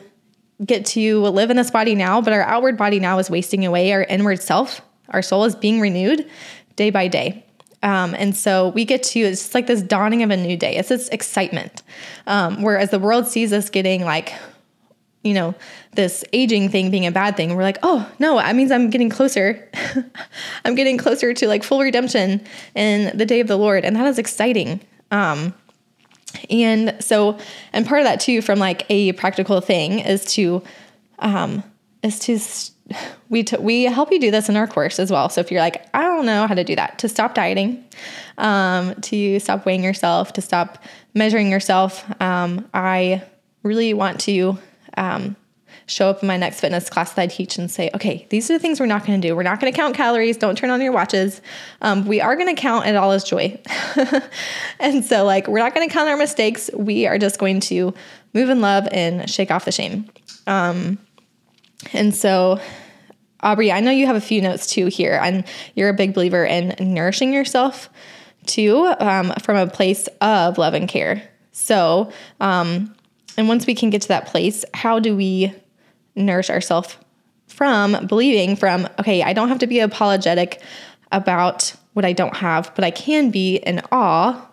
[0.65, 3.93] get to live in this body now, but our outward body now is wasting away.
[3.93, 6.29] Our inward self, our soul is being renewed
[6.77, 7.45] day by day.
[7.83, 10.77] Um, and so we get to, it's just like this dawning of a new day.
[10.77, 11.83] It's this excitement.
[12.29, 14.33] Um, whereas the world sees us getting like,
[15.23, 15.55] you know,
[15.95, 17.55] this aging thing being a bad thing.
[17.55, 19.69] We're like, oh, no, that means I'm getting closer.
[20.65, 23.85] I'm getting closer to like full redemption in the day of the Lord.
[23.85, 24.81] And that is exciting.
[25.11, 25.55] Um,
[26.51, 27.39] and so,
[27.73, 30.63] and part of that too, from like a practical thing, is to,
[31.19, 31.63] um,
[32.03, 32.39] is to
[33.29, 35.29] we t- we help you do this in our course as well.
[35.29, 37.85] So if you're like, I don't know how to do that, to stop dieting,
[38.39, 40.83] um, to stop weighing yourself, to stop
[41.15, 43.23] measuring yourself, um, I
[43.63, 44.59] really want to
[44.97, 45.37] um,
[45.87, 48.55] show up in my next fitness class that I teach and say, okay, these are
[48.55, 49.35] the things we're not going to do.
[49.35, 50.37] We're not going to count calories.
[50.37, 51.41] Don't turn on your watches.
[51.81, 53.61] Um, we are going to count it all as joy.
[54.79, 56.71] and so, like, we're not going to count our mistakes.
[56.75, 57.95] We are just going to
[58.35, 60.09] move in love and shake off the shame.
[60.47, 60.99] Um,
[61.93, 62.61] and so,
[63.41, 66.45] Aubrey, I know you have a few notes too here, and you're a big believer
[66.45, 67.91] in nourishing yourself
[68.47, 71.29] too um, from a place of love and care.
[71.53, 72.95] So, um,
[73.37, 75.55] and once we can get to that place, how do we
[76.15, 76.97] nourish ourselves
[77.47, 80.61] from believing from, okay, I don't have to be apologetic
[81.11, 84.49] about what I don't have, but I can be in awe.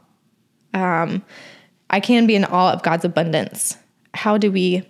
[0.74, 1.24] Um,
[1.90, 3.78] I can be in awe of God's abundance.
[4.14, 4.84] How do we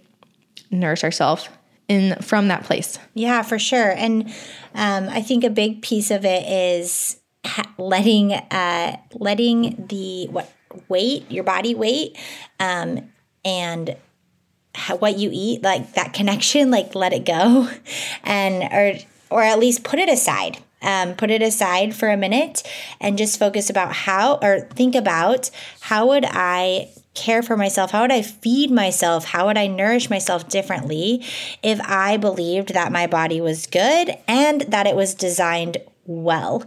[0.71, 1.49] nourish ourselves
[1.87, 2.97] in from that place.
[3.15, 3.91] Yeah, for sure.
[3.91, 4.29] And
[4.75, 7.19] um, I think a big piece of it is
[7.77, 10.53] letting uh, letting the what
[10.87, 12.17] weight your body weight
[12.59, 13.09] um,
[13.49, 13.95] and
[14.75, 17.69] how, what you eat like that connection like let it go
[18.23, 18.99] and or
[19.31, 22.63] or at least put it aside um, put it aside for a minute
[23.01, 25.49] and just focus about how or think about
[25.81, 27.91] how would I care for myself?
[27.91, 29.25] How would I feed myself?
[29.25, 31.25] How would I nourish myself differently
[31.61, 36.63] if I believed that my body was good and that it was designed well?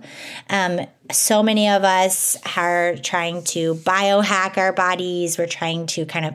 [0.50, 0.80] Um,
[1.10, 5.38] so many of us are trying to biohack our bodies.
[5.38, 6.34] We're trying to kind of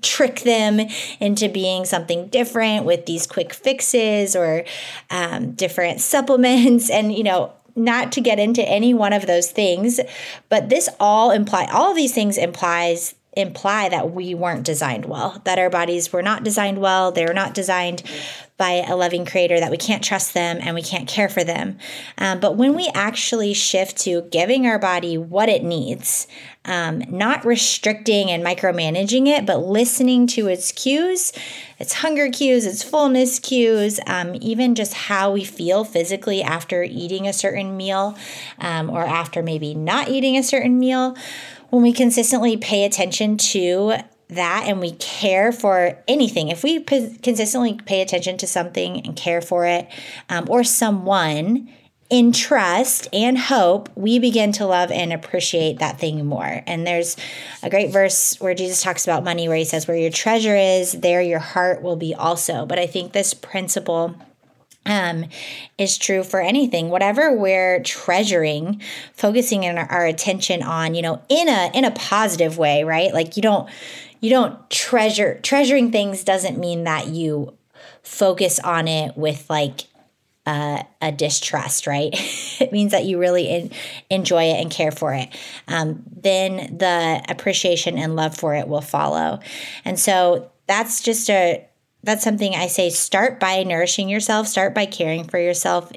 [0.00, 0.80] trick them
[1.20, 4.64] into being something different with these quick fixes or
[5.10, 9.98] um, different supplements and you know not to get into any one of those things.
[10.48, 15.40] But this all imply all of these things implies imply that we weren't designed well,
[15.44, 18.02] that our bodies were not designed well, they were not designed
[18.58, 21.78] by a loving creator, that we can't trust them and we can't care for them.
[22.18, 26.28] Um, but when we actually shift to giving our body what it needs,
[26.64, 31.32] um, not restricting and micromanaging it, but listening to its cues,
[31.78, 37.26] its hunger cues, its fullness cues, um, even just how we feel physically after eating
[37.26, 38.16] a certain meal
[38.60, 41.16] um, or after maybe not eating a certain meal
[41.72, 43.94] when we consistently pay attention to
[44.28, 49.16] that and we care for anything, if we p- consistently pay attention to something and
[49.16, 49.88] care for it
[50.28, 51.70] um, or someone
[52.10, 56.62] in trust and hope, we begin to love and appreciate that thing more.
[56.66, 57.16] And there's
[57.62, 60.92] a great verse where Jesus talks about money where he says, Where your treasure is,
[60.92, 62.66] there your heart will be also.
[62.66, 64.14] But I think this principle
[64.86, 65.26] um,
[65.78, 68.80] is true for anything whatever we're treasuring
[69.14, 73.36] focusing our, our attention on you know in a in a positive way right like
[73.36, 73.68] you don't
[74.20, 77.56] you don't treasure treasuring things doesn't mean that you
[78.02, 79.86] focus on it with like
[80.44, 82.10] uh, a distrust, right?
[82.60, 83.70] it means that you really in,
[84.10, 85.28] enjoy it and care for it.
[85.68, 89.40] Um, then the appreciation and love for it will follow.
[89.84, 91.64] And so that's just a
[92.02, 95.92] that's something I say start by nourishing yourself, start by caring for yourself,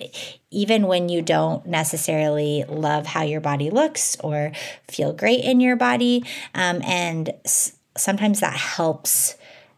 [0.51, 4.51] even when you don't necessarily love how your body looks or
[4.87, 6.23] feel great in your body.
[6.53, 9.35] Um, and s- sometimes that helps.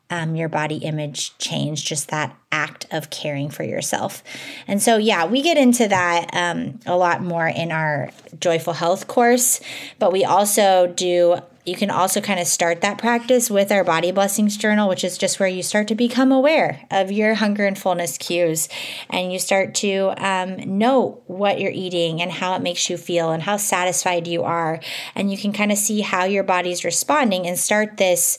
[0.09, 4.23] Um, your body image change, just that act of caring for yourself.
[4.65, 8.09] And so, yeah, we get into that um, a lot more in our
[8.39, 9.59] Joyful Health course,
[9.99, 14.11] but we also do you can also kind of start that practice with our body
[14.11, 17.77] blessings journal, which is just where you start to become aware of your hunger and
[17.77, 18.69] fullness cues.
[19.09, 23.31] And you start to um, know what you're eating and how it makes you feel
[23.31, 24.79] and how satisfied you are.
[25.13, 28.37] And you can kind of see how your body's responding and start this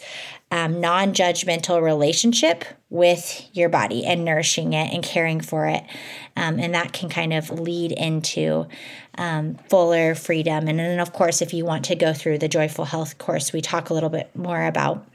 [0.51, 5.85] um, non judgmental relationship with your body and nourishing it and caring for it.
[6.37, 8.67] Um, and that can kind of lead into
[9.17, 10.69] um, fuller freedom.
[10.69, 13.61] And then, of course, if you want to go through the Joyful Health course, we
[13.61, 15.07] talk a little bit more about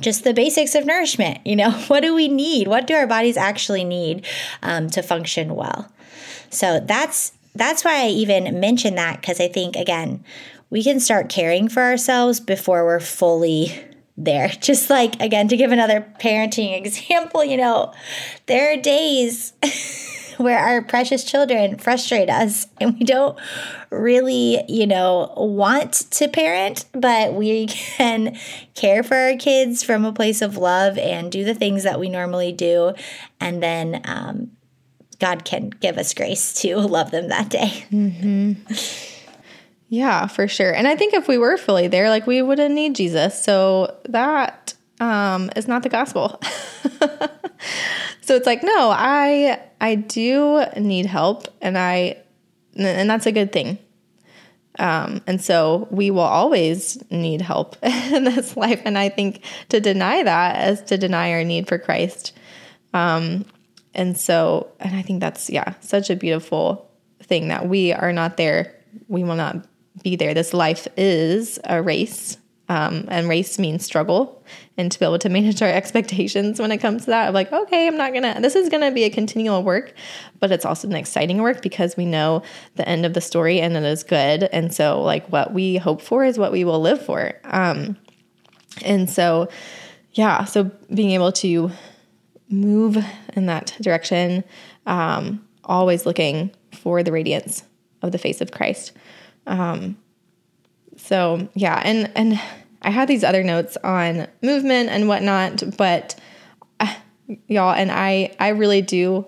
[0.00, 1.46] just the basics of nourishment.
[1.46, 2.66] You know, what do we need?
[2.66, 4.26] What do our bodies actually need
[4.62, 5.90] um, to function well?
[6.50, 10.24] So that's that's why I even mention that because I think again,
[10.70, 13.72] we can start caring for ourselves before we're fully
[14.16, 14.48] there.
[14.60, 17.92] Just like again to give another parenting example, you know,
[18.46, 19.52] there are days
[20.36, 23.38] where our precious children frustrate us and we don't
[23.90, 28.36] really, you know, want to parent, but we can
[28.74, 32.08] care for our kids from a place of love and do the things that we
[32.08, 32.94] normally do.
[33.40, 34.50] And then um,
[35.20, 37.84] God can give us grace to love them that day.
[37.92, 39.13] Mm-hmm.
[39.94, 40.74] Yeah, for sure.
[40.74, 43.40] And I think if we were fully there, like we wouldn't need Jesus.
[43.40, 46.40] So that um, is not the gospel.
[48.20, 52.16] so it's like, no, I I do need help, and I
[52.76, 53.78] and that's a good thing.
[54.80, 58.82] Um, and so we will always need help in this life.
[58.84, 62.32] And I think to deny that is to deny our need for Christ.
[62.92, 63.44] Um,
[63.94, 66.90] and so, and I think that's, yeah, such a beautiful
[67.22, 68.74] thing that we are not there.
[69.06, 69.64] We will not
[70.02, 70.34] be there.
[70.34, 72.38] This life is a race.
[72.66, 74.42] Um, and race means struggle
[74.78, 77.52] and to be able to manage our expectations when it comes to that of like
[77.52, 79.92] okay i'm not gonna this is gonna be a continual work
[80.40, 82.42] but it's also an exciting work because we know
[82.76, 86.00] the end of the story and it is good and so like what we hope
[86.00, 87.96] for is what we will live for um,
[88.82, 89.46] and so
[90.12, 91.70] yeah so being able to
[92.48, 92.96] move
[93.34, 94.42] in that direction
[94.86, 97.62] um, always looking for the radiance
[98.00, 98.92] of the face of christ
[99.46, 99.96] um,
[100.96, 102.40] so yeah, and and
[102.82, 106.14] I had these other notes on movement and whatnot, but
[106.80, 106.94] uh,
[107.48, 109.26] y'all and I I really do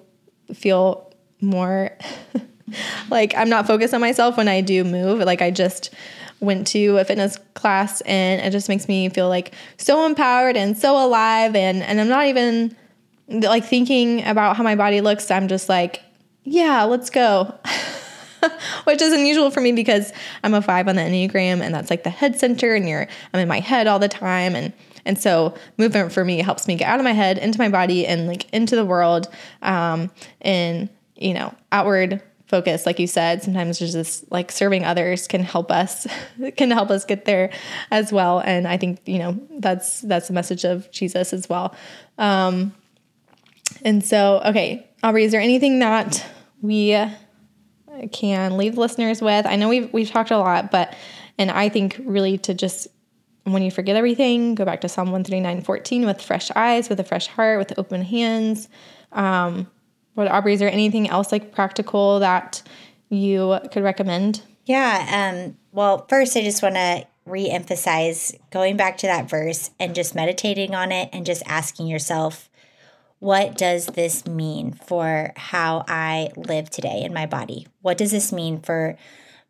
[0.55, 1.91] feel more
[3.11, 5.21] like I'm not focused on myself when I do move.
[5.21, 5.93] Like I just
[6.41, 10.77] went to a fitness class and it just makes me feel like so empowered and
[10.77, 12.77] so alive and and I'm not even
[13.29, 15.31] like thinking about how my body looks.
[15.31, 16.03] I'm just like
[16.45, 17.55] yeah, let's go.
[18.85, 22.05] Which is unusual for me because I'm a five on the Enneagram and that's like
[22.05, 24.55] the head center and you're I'm in my head all the time.
[24.55, 24.73] And
[25.05, 28.07] and so movement for me helps me get out of my head into my body
[28.07, 29.29] and like into the world
[29.63, 33.43] um and you know outward focus like you said.
[33.43, 36.07] Sometimes there's this like serving others can help us
[36.57, 37.51] can help us get there
[37.91, 38.41] as well.
[38.41, 41.75] And i think you know that's that's the message of jesus as well.
[42.19, 42.75] Um
[43.83, 46.25] and so okay aubrey is there anything that
[46.63, 46.97] we
[48.13, 50.95] can leave listeners with i know we've we've talked a lot but
[51.39, 52.87] and i think really to just
[53.45, 57.05] when you forget everything go back to psalm 139 14 with fresh eyes with a
[57.05, 58.69] fresh heart with open hands
[59.13, 59.67] um
[60.17, 62.63] what Aubrey, is there anything else like practical that
[63.11, 64.41] you could recommend?
[64.65, 65.35] Yeah.
[65.35, 70.15] Um, well, first, I just want to re-emphasize going back to that verse and just
[70.15, 72.49] meditating on it and just asking yourself,
[73.19, 77.67] what does this mean for how I live today in my body?
[77.83, 78.97] What does this mean for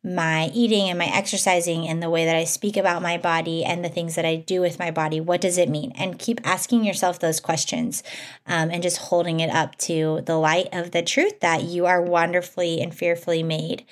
[0.07, 3.85] my eating and my exercising and the way that I speak about my body and
[3.85, 5.21] the things that I do with my body.
[5.21, 5.93] What does it mean?
[5.97, 8.05] And keep asking yourself those questions
[8.47, 12.01] um, and just holding it up to the light of the truth that you are
[12.01, 13.85] wonderfully and fearfully made.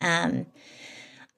[0.00, 0.46] Um,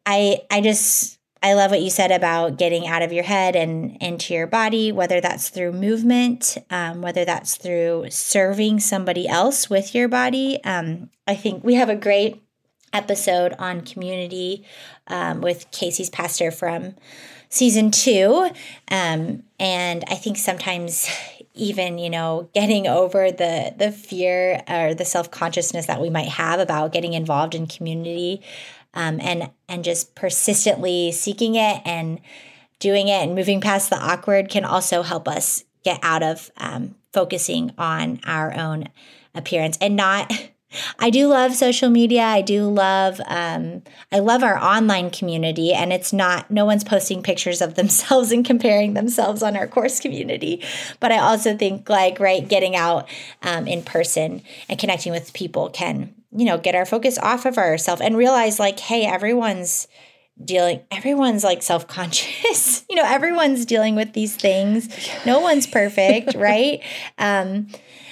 [0.04, 3.96] I I just I love what you said about getting out of your head and
[4.00, 9.94] into your body, whether that's through movement, um, whether that's through serving somebody else with
[9.94, 10.62] your body.
[10.64, 12.42] Um, I think we have a great
[12.92, 14.64] episode on community
[15.06, 16.94] um, with Kasey's pastor from
[17.48, 18.50] season two.
[18.90, 21.08] Um, and I think sometimes
[21.54, 26.60] even you know getting over the the fear or the self-consciousness that we might have
[26.60, 28.42] about getting involved in community
[28.98, 32.20] um, and and just persistently seeking it and
[32.80, 36.96] doing it and moving past the awkward can also help us get out of um,
[37.12, 38.88] focusing on our own
[39.34, 40.30] appearance and not
[40.98, 42.24] I do love social media.
[42.24, 43.82] I do love um,
[44.12, 48.44] I love our online community, and it's not no one's posting pictures of themselves and
[48.44, 50.62] comparing themselves on our course community.
[51.00, 53.08] But I also think like right, getting out
[53.42, 57.58] um, in person and connecting with people can you know get our focus off of
[57.58, 59.88] ourselves and realize like, hey, everyone's
[60.44, 64.88] dealing everyone's like self-conscious you know everyone's dealing with these things
[65.26, 66.80] no one's perfect right
[67.18, 67.66] um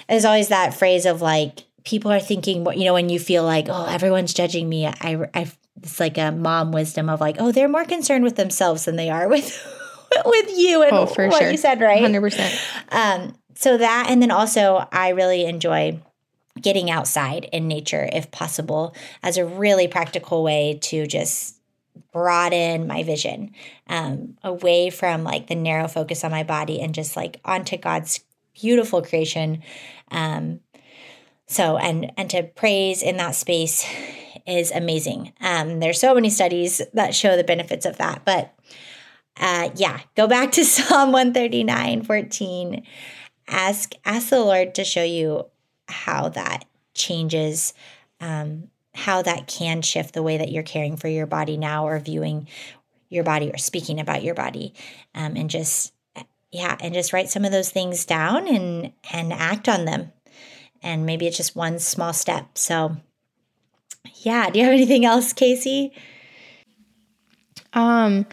[0.08, 3.44] there's always that phrase of like people are thinking, what you know, when you feel
[3.44, 7.52] like, oh, everyone's judging me, I, I, it's like a mom wisdom of like, oh,
[7.52, 9.44] they're more concerned with themselves than they are with,
[10.26, 11.50] with you and oh, what sure.
[11.50, 12.02] you said, right?
[12.02, 12.92] 100%.
[12.92, 16.00] Um, so that, and then also I really enjoy
[16.60, 21.60] getting outside in nature if possible as a really practical way to just
[22.12, 23.50] broaden my vision
[23.88, 28.20] um, away from like the narrow focus on my body and just like onto God's
[28.54, 29.62] beautiful creation
[30.10, 30.60] um,
[31.46, 33.86] so and and to praise in that space
[34.46, 35.32] is amazing.
[35.40, 38.54] Um, there's so many studies that show the benefits of that, but
[39.38, 42.86] uh, yeah, go back to Psalm 139, 14.
[43.48, 45.46] Ask ask the Lord to show you
[45.88, 46.64] how that
[46.94, 47.74] changes,
[48.20, 51.98] um, how that can shift the way that you're caring for your body now or
[51.98, 52.48] viewing
[53.08, 54.74] your body or speaking about your body,
[55.14, 55.92] um, and just
[56.50, 60.12] yeah, and just write some of those things down and and act on them
[60.82, 62.56] and maybe it's just one small step.
[62.56, 62.96] So,
[64.22, 64.50] yeah.
[64.50, 65.90] Do you have anything else, Kasey?
[67.72, 68.26] Um,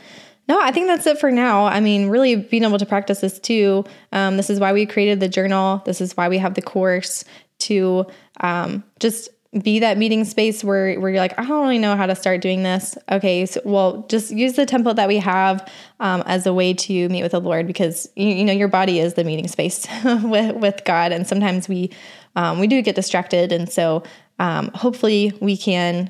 [0.47, 1.65] no, I think that's it for now.
[1.65, 3.85] I mean, really being able to practice this too.
[4.11, 5.81] Um, this is why we created the journal.
[5.85, 7.23] This is why we have the course
[7.59, 8.05] to
[8.41, 9.29] um, just
[9.61, 12.41] be that meeting space where, where you're like, I don't really know how to start
[12.41, 12.97] doing this.
[13.11, 17.09] Okay, so well, just use the template that we have um, as a way to
[17.09, 20.55] meet with the Lord because you, you know your body is the meeting space with
[20.55, 21.91] with God, and sometimes we
[22.35, 24.03] um, we do get distracted, and so
[24.39, 26.09] um, hopefully we can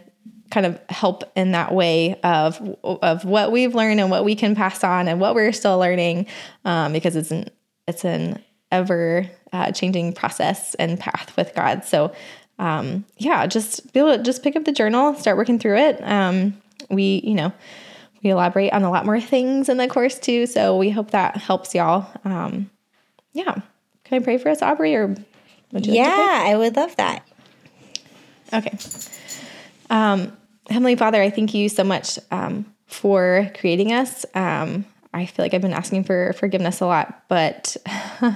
[0.54, 4.56] kind of help in that way of of what we've learned and what we can
[4.56, 6.28] pass on and what we're still learning
[6.64, 7.50] um, because it's an
[7.88, 8.42] it's an
[8.72, 11.84] ever uh, changing process and path with God.
[11.84, 12.14] So
[12.60, 16.02] um, yeah, just be able to just pick up the journal, start working through it.
[16.04, 17.52] Um, we, you know,
[18.24, 20.46] we elaborate on a lot more things in the course too.
[20.46, 22.08] So we hope that helps y'all.
[22.24, 22.70] Um,
[23.34, 23.56] yeah.
[24.04, 25.16] Can I pray for us, Aubrey, or
[25.72, 25.94] would you?
[25.94, 27.28] Yeah, like I would love that.
[28.54, 28.78] Okay.
[29.90, 30.38] Um,
[30.70, 34.26] Heavenly Father, I thank you so much um, for creating us.
[34.34, 37.78] Um, I feel like I've been asking for forgiveness a lot, but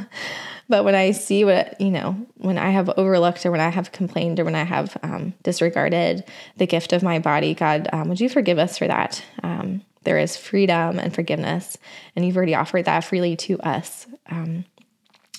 [0.70, 3.92] But when I see what, you know, when I have overlooked or when I have
[3.92, 6.26] complained or when I have um, disregarded
[6.58, 9.24] the gift of my body, God, um, would you forgive us for that?
[9.44, 11.78] Um, there is freedom and forgiveness,
[12.16, 14.08] and you've already offered that freely to us.
[14.30, 14.66] Um,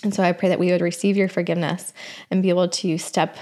[0.02, 1.92] and so I pray that we would receive your forgiveness
[2.30, 3.36] and be able to step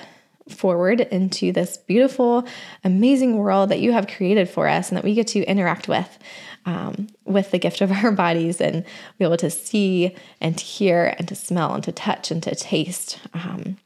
[0.49, 2.47] forward into this beautiful,
[2.85, 6.19] amazing world that you have created for us and that we get to interact with.
[6.65, 8.85] Um, with the gift of our bodies and
[9.19, 12.57] be able to see and to hear and to smell and to touch and to
[12.57, 13.77] taste um,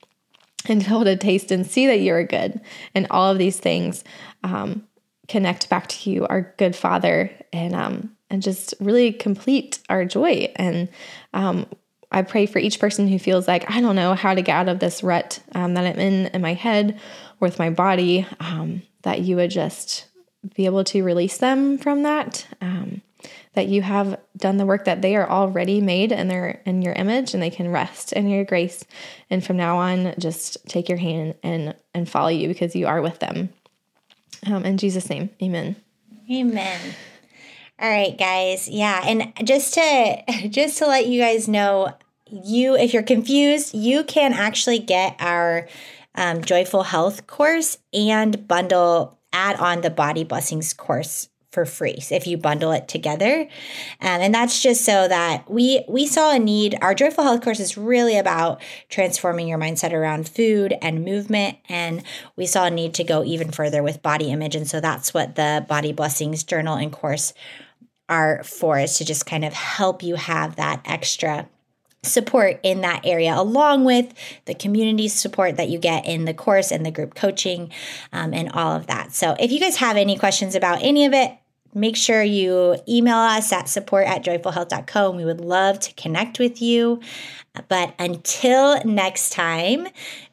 [0.66, 2.58] and to be able to taste and see that you're good
[2.94, 4.02] and all of these things
[4.44, 4.82] um,
[5.28, 10.50] connect back to you our good father and um, and just really complete our joy
[10.56, 10.88] and
[11.34, 11.66] um,
[12.12, 14.68] I pray for each person who feels like I don't know how to get out
[14.68, 16.98] of this rut um, that I'm in in my head
[17.40, 20.06] or with my body um, that you would just
[20.54, 22.46] be able to release them from that.
[22.60, 23.02] Um,
[23.54, 26.94] that you have done the work that they are already made in their in your
[26.94, 28.84] image and they can rest in your grace.
[29.28, 33.02] And from now on just take your hand and and follow you because you are
[33.02, 33.50] with them.
[34.46, 35.76] Um, in jesus name amen.
[36.32, 36.94] Amen
[37.80, 38.68] all right guys.
[38.68, 41.92] Yeah and just to just to let you guys know
[42.26, 45.66] you if you're confused you can actually get our
[46.14, 52.14] um, joyful health course and bundle add on the body blessings course for free so
[52.14, 53.40] if you bundle it together.
[54.00, 56.76] Um, and that's just so that we we saw a need.
[56.80, 62.02] Our joyful health course is really about transforming your mindset around food and movement and
[62.36, 65.34] we saw a need to go even further with body image and so that's what
[65.34, 67.32] the body blessings journal and course
[68.10, 71.48] are for is to just kind of help you have that extra
[72.02, 74.12] support in that area, along with
[74.46, 77.70] the community support that you get in the course and the group coaching
[78.12, 79.12] um, and all of that.
[79.12, 81.32] So, if you guys have any questions about any of it,
[81.74, 86.38] make sure you email us at support at joyfulhealth.co and we would love to connect
[86.38, 87.00] with you.
[87.68, 89.86] But until next time,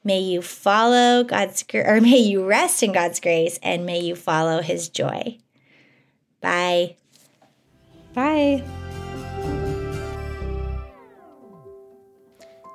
[0.03, 4.61] may you follow God's or may you rest in God's grace and may you follow
[4.61, 5.37] his joy.
[6.41, 6.95] Bye.
[8.17, 8.63] Bye.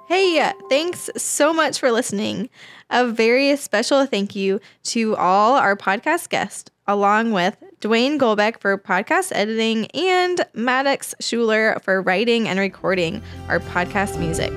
[0.07, 2.49] Hey, thanks so much for listening.
[2.90, 8.78] A very special thank you to all our podcast guests, along with Dwayne Golbeck for
[8.78, 14.53] podcast editing and Maddox Schuler for writing and recording our podcast music.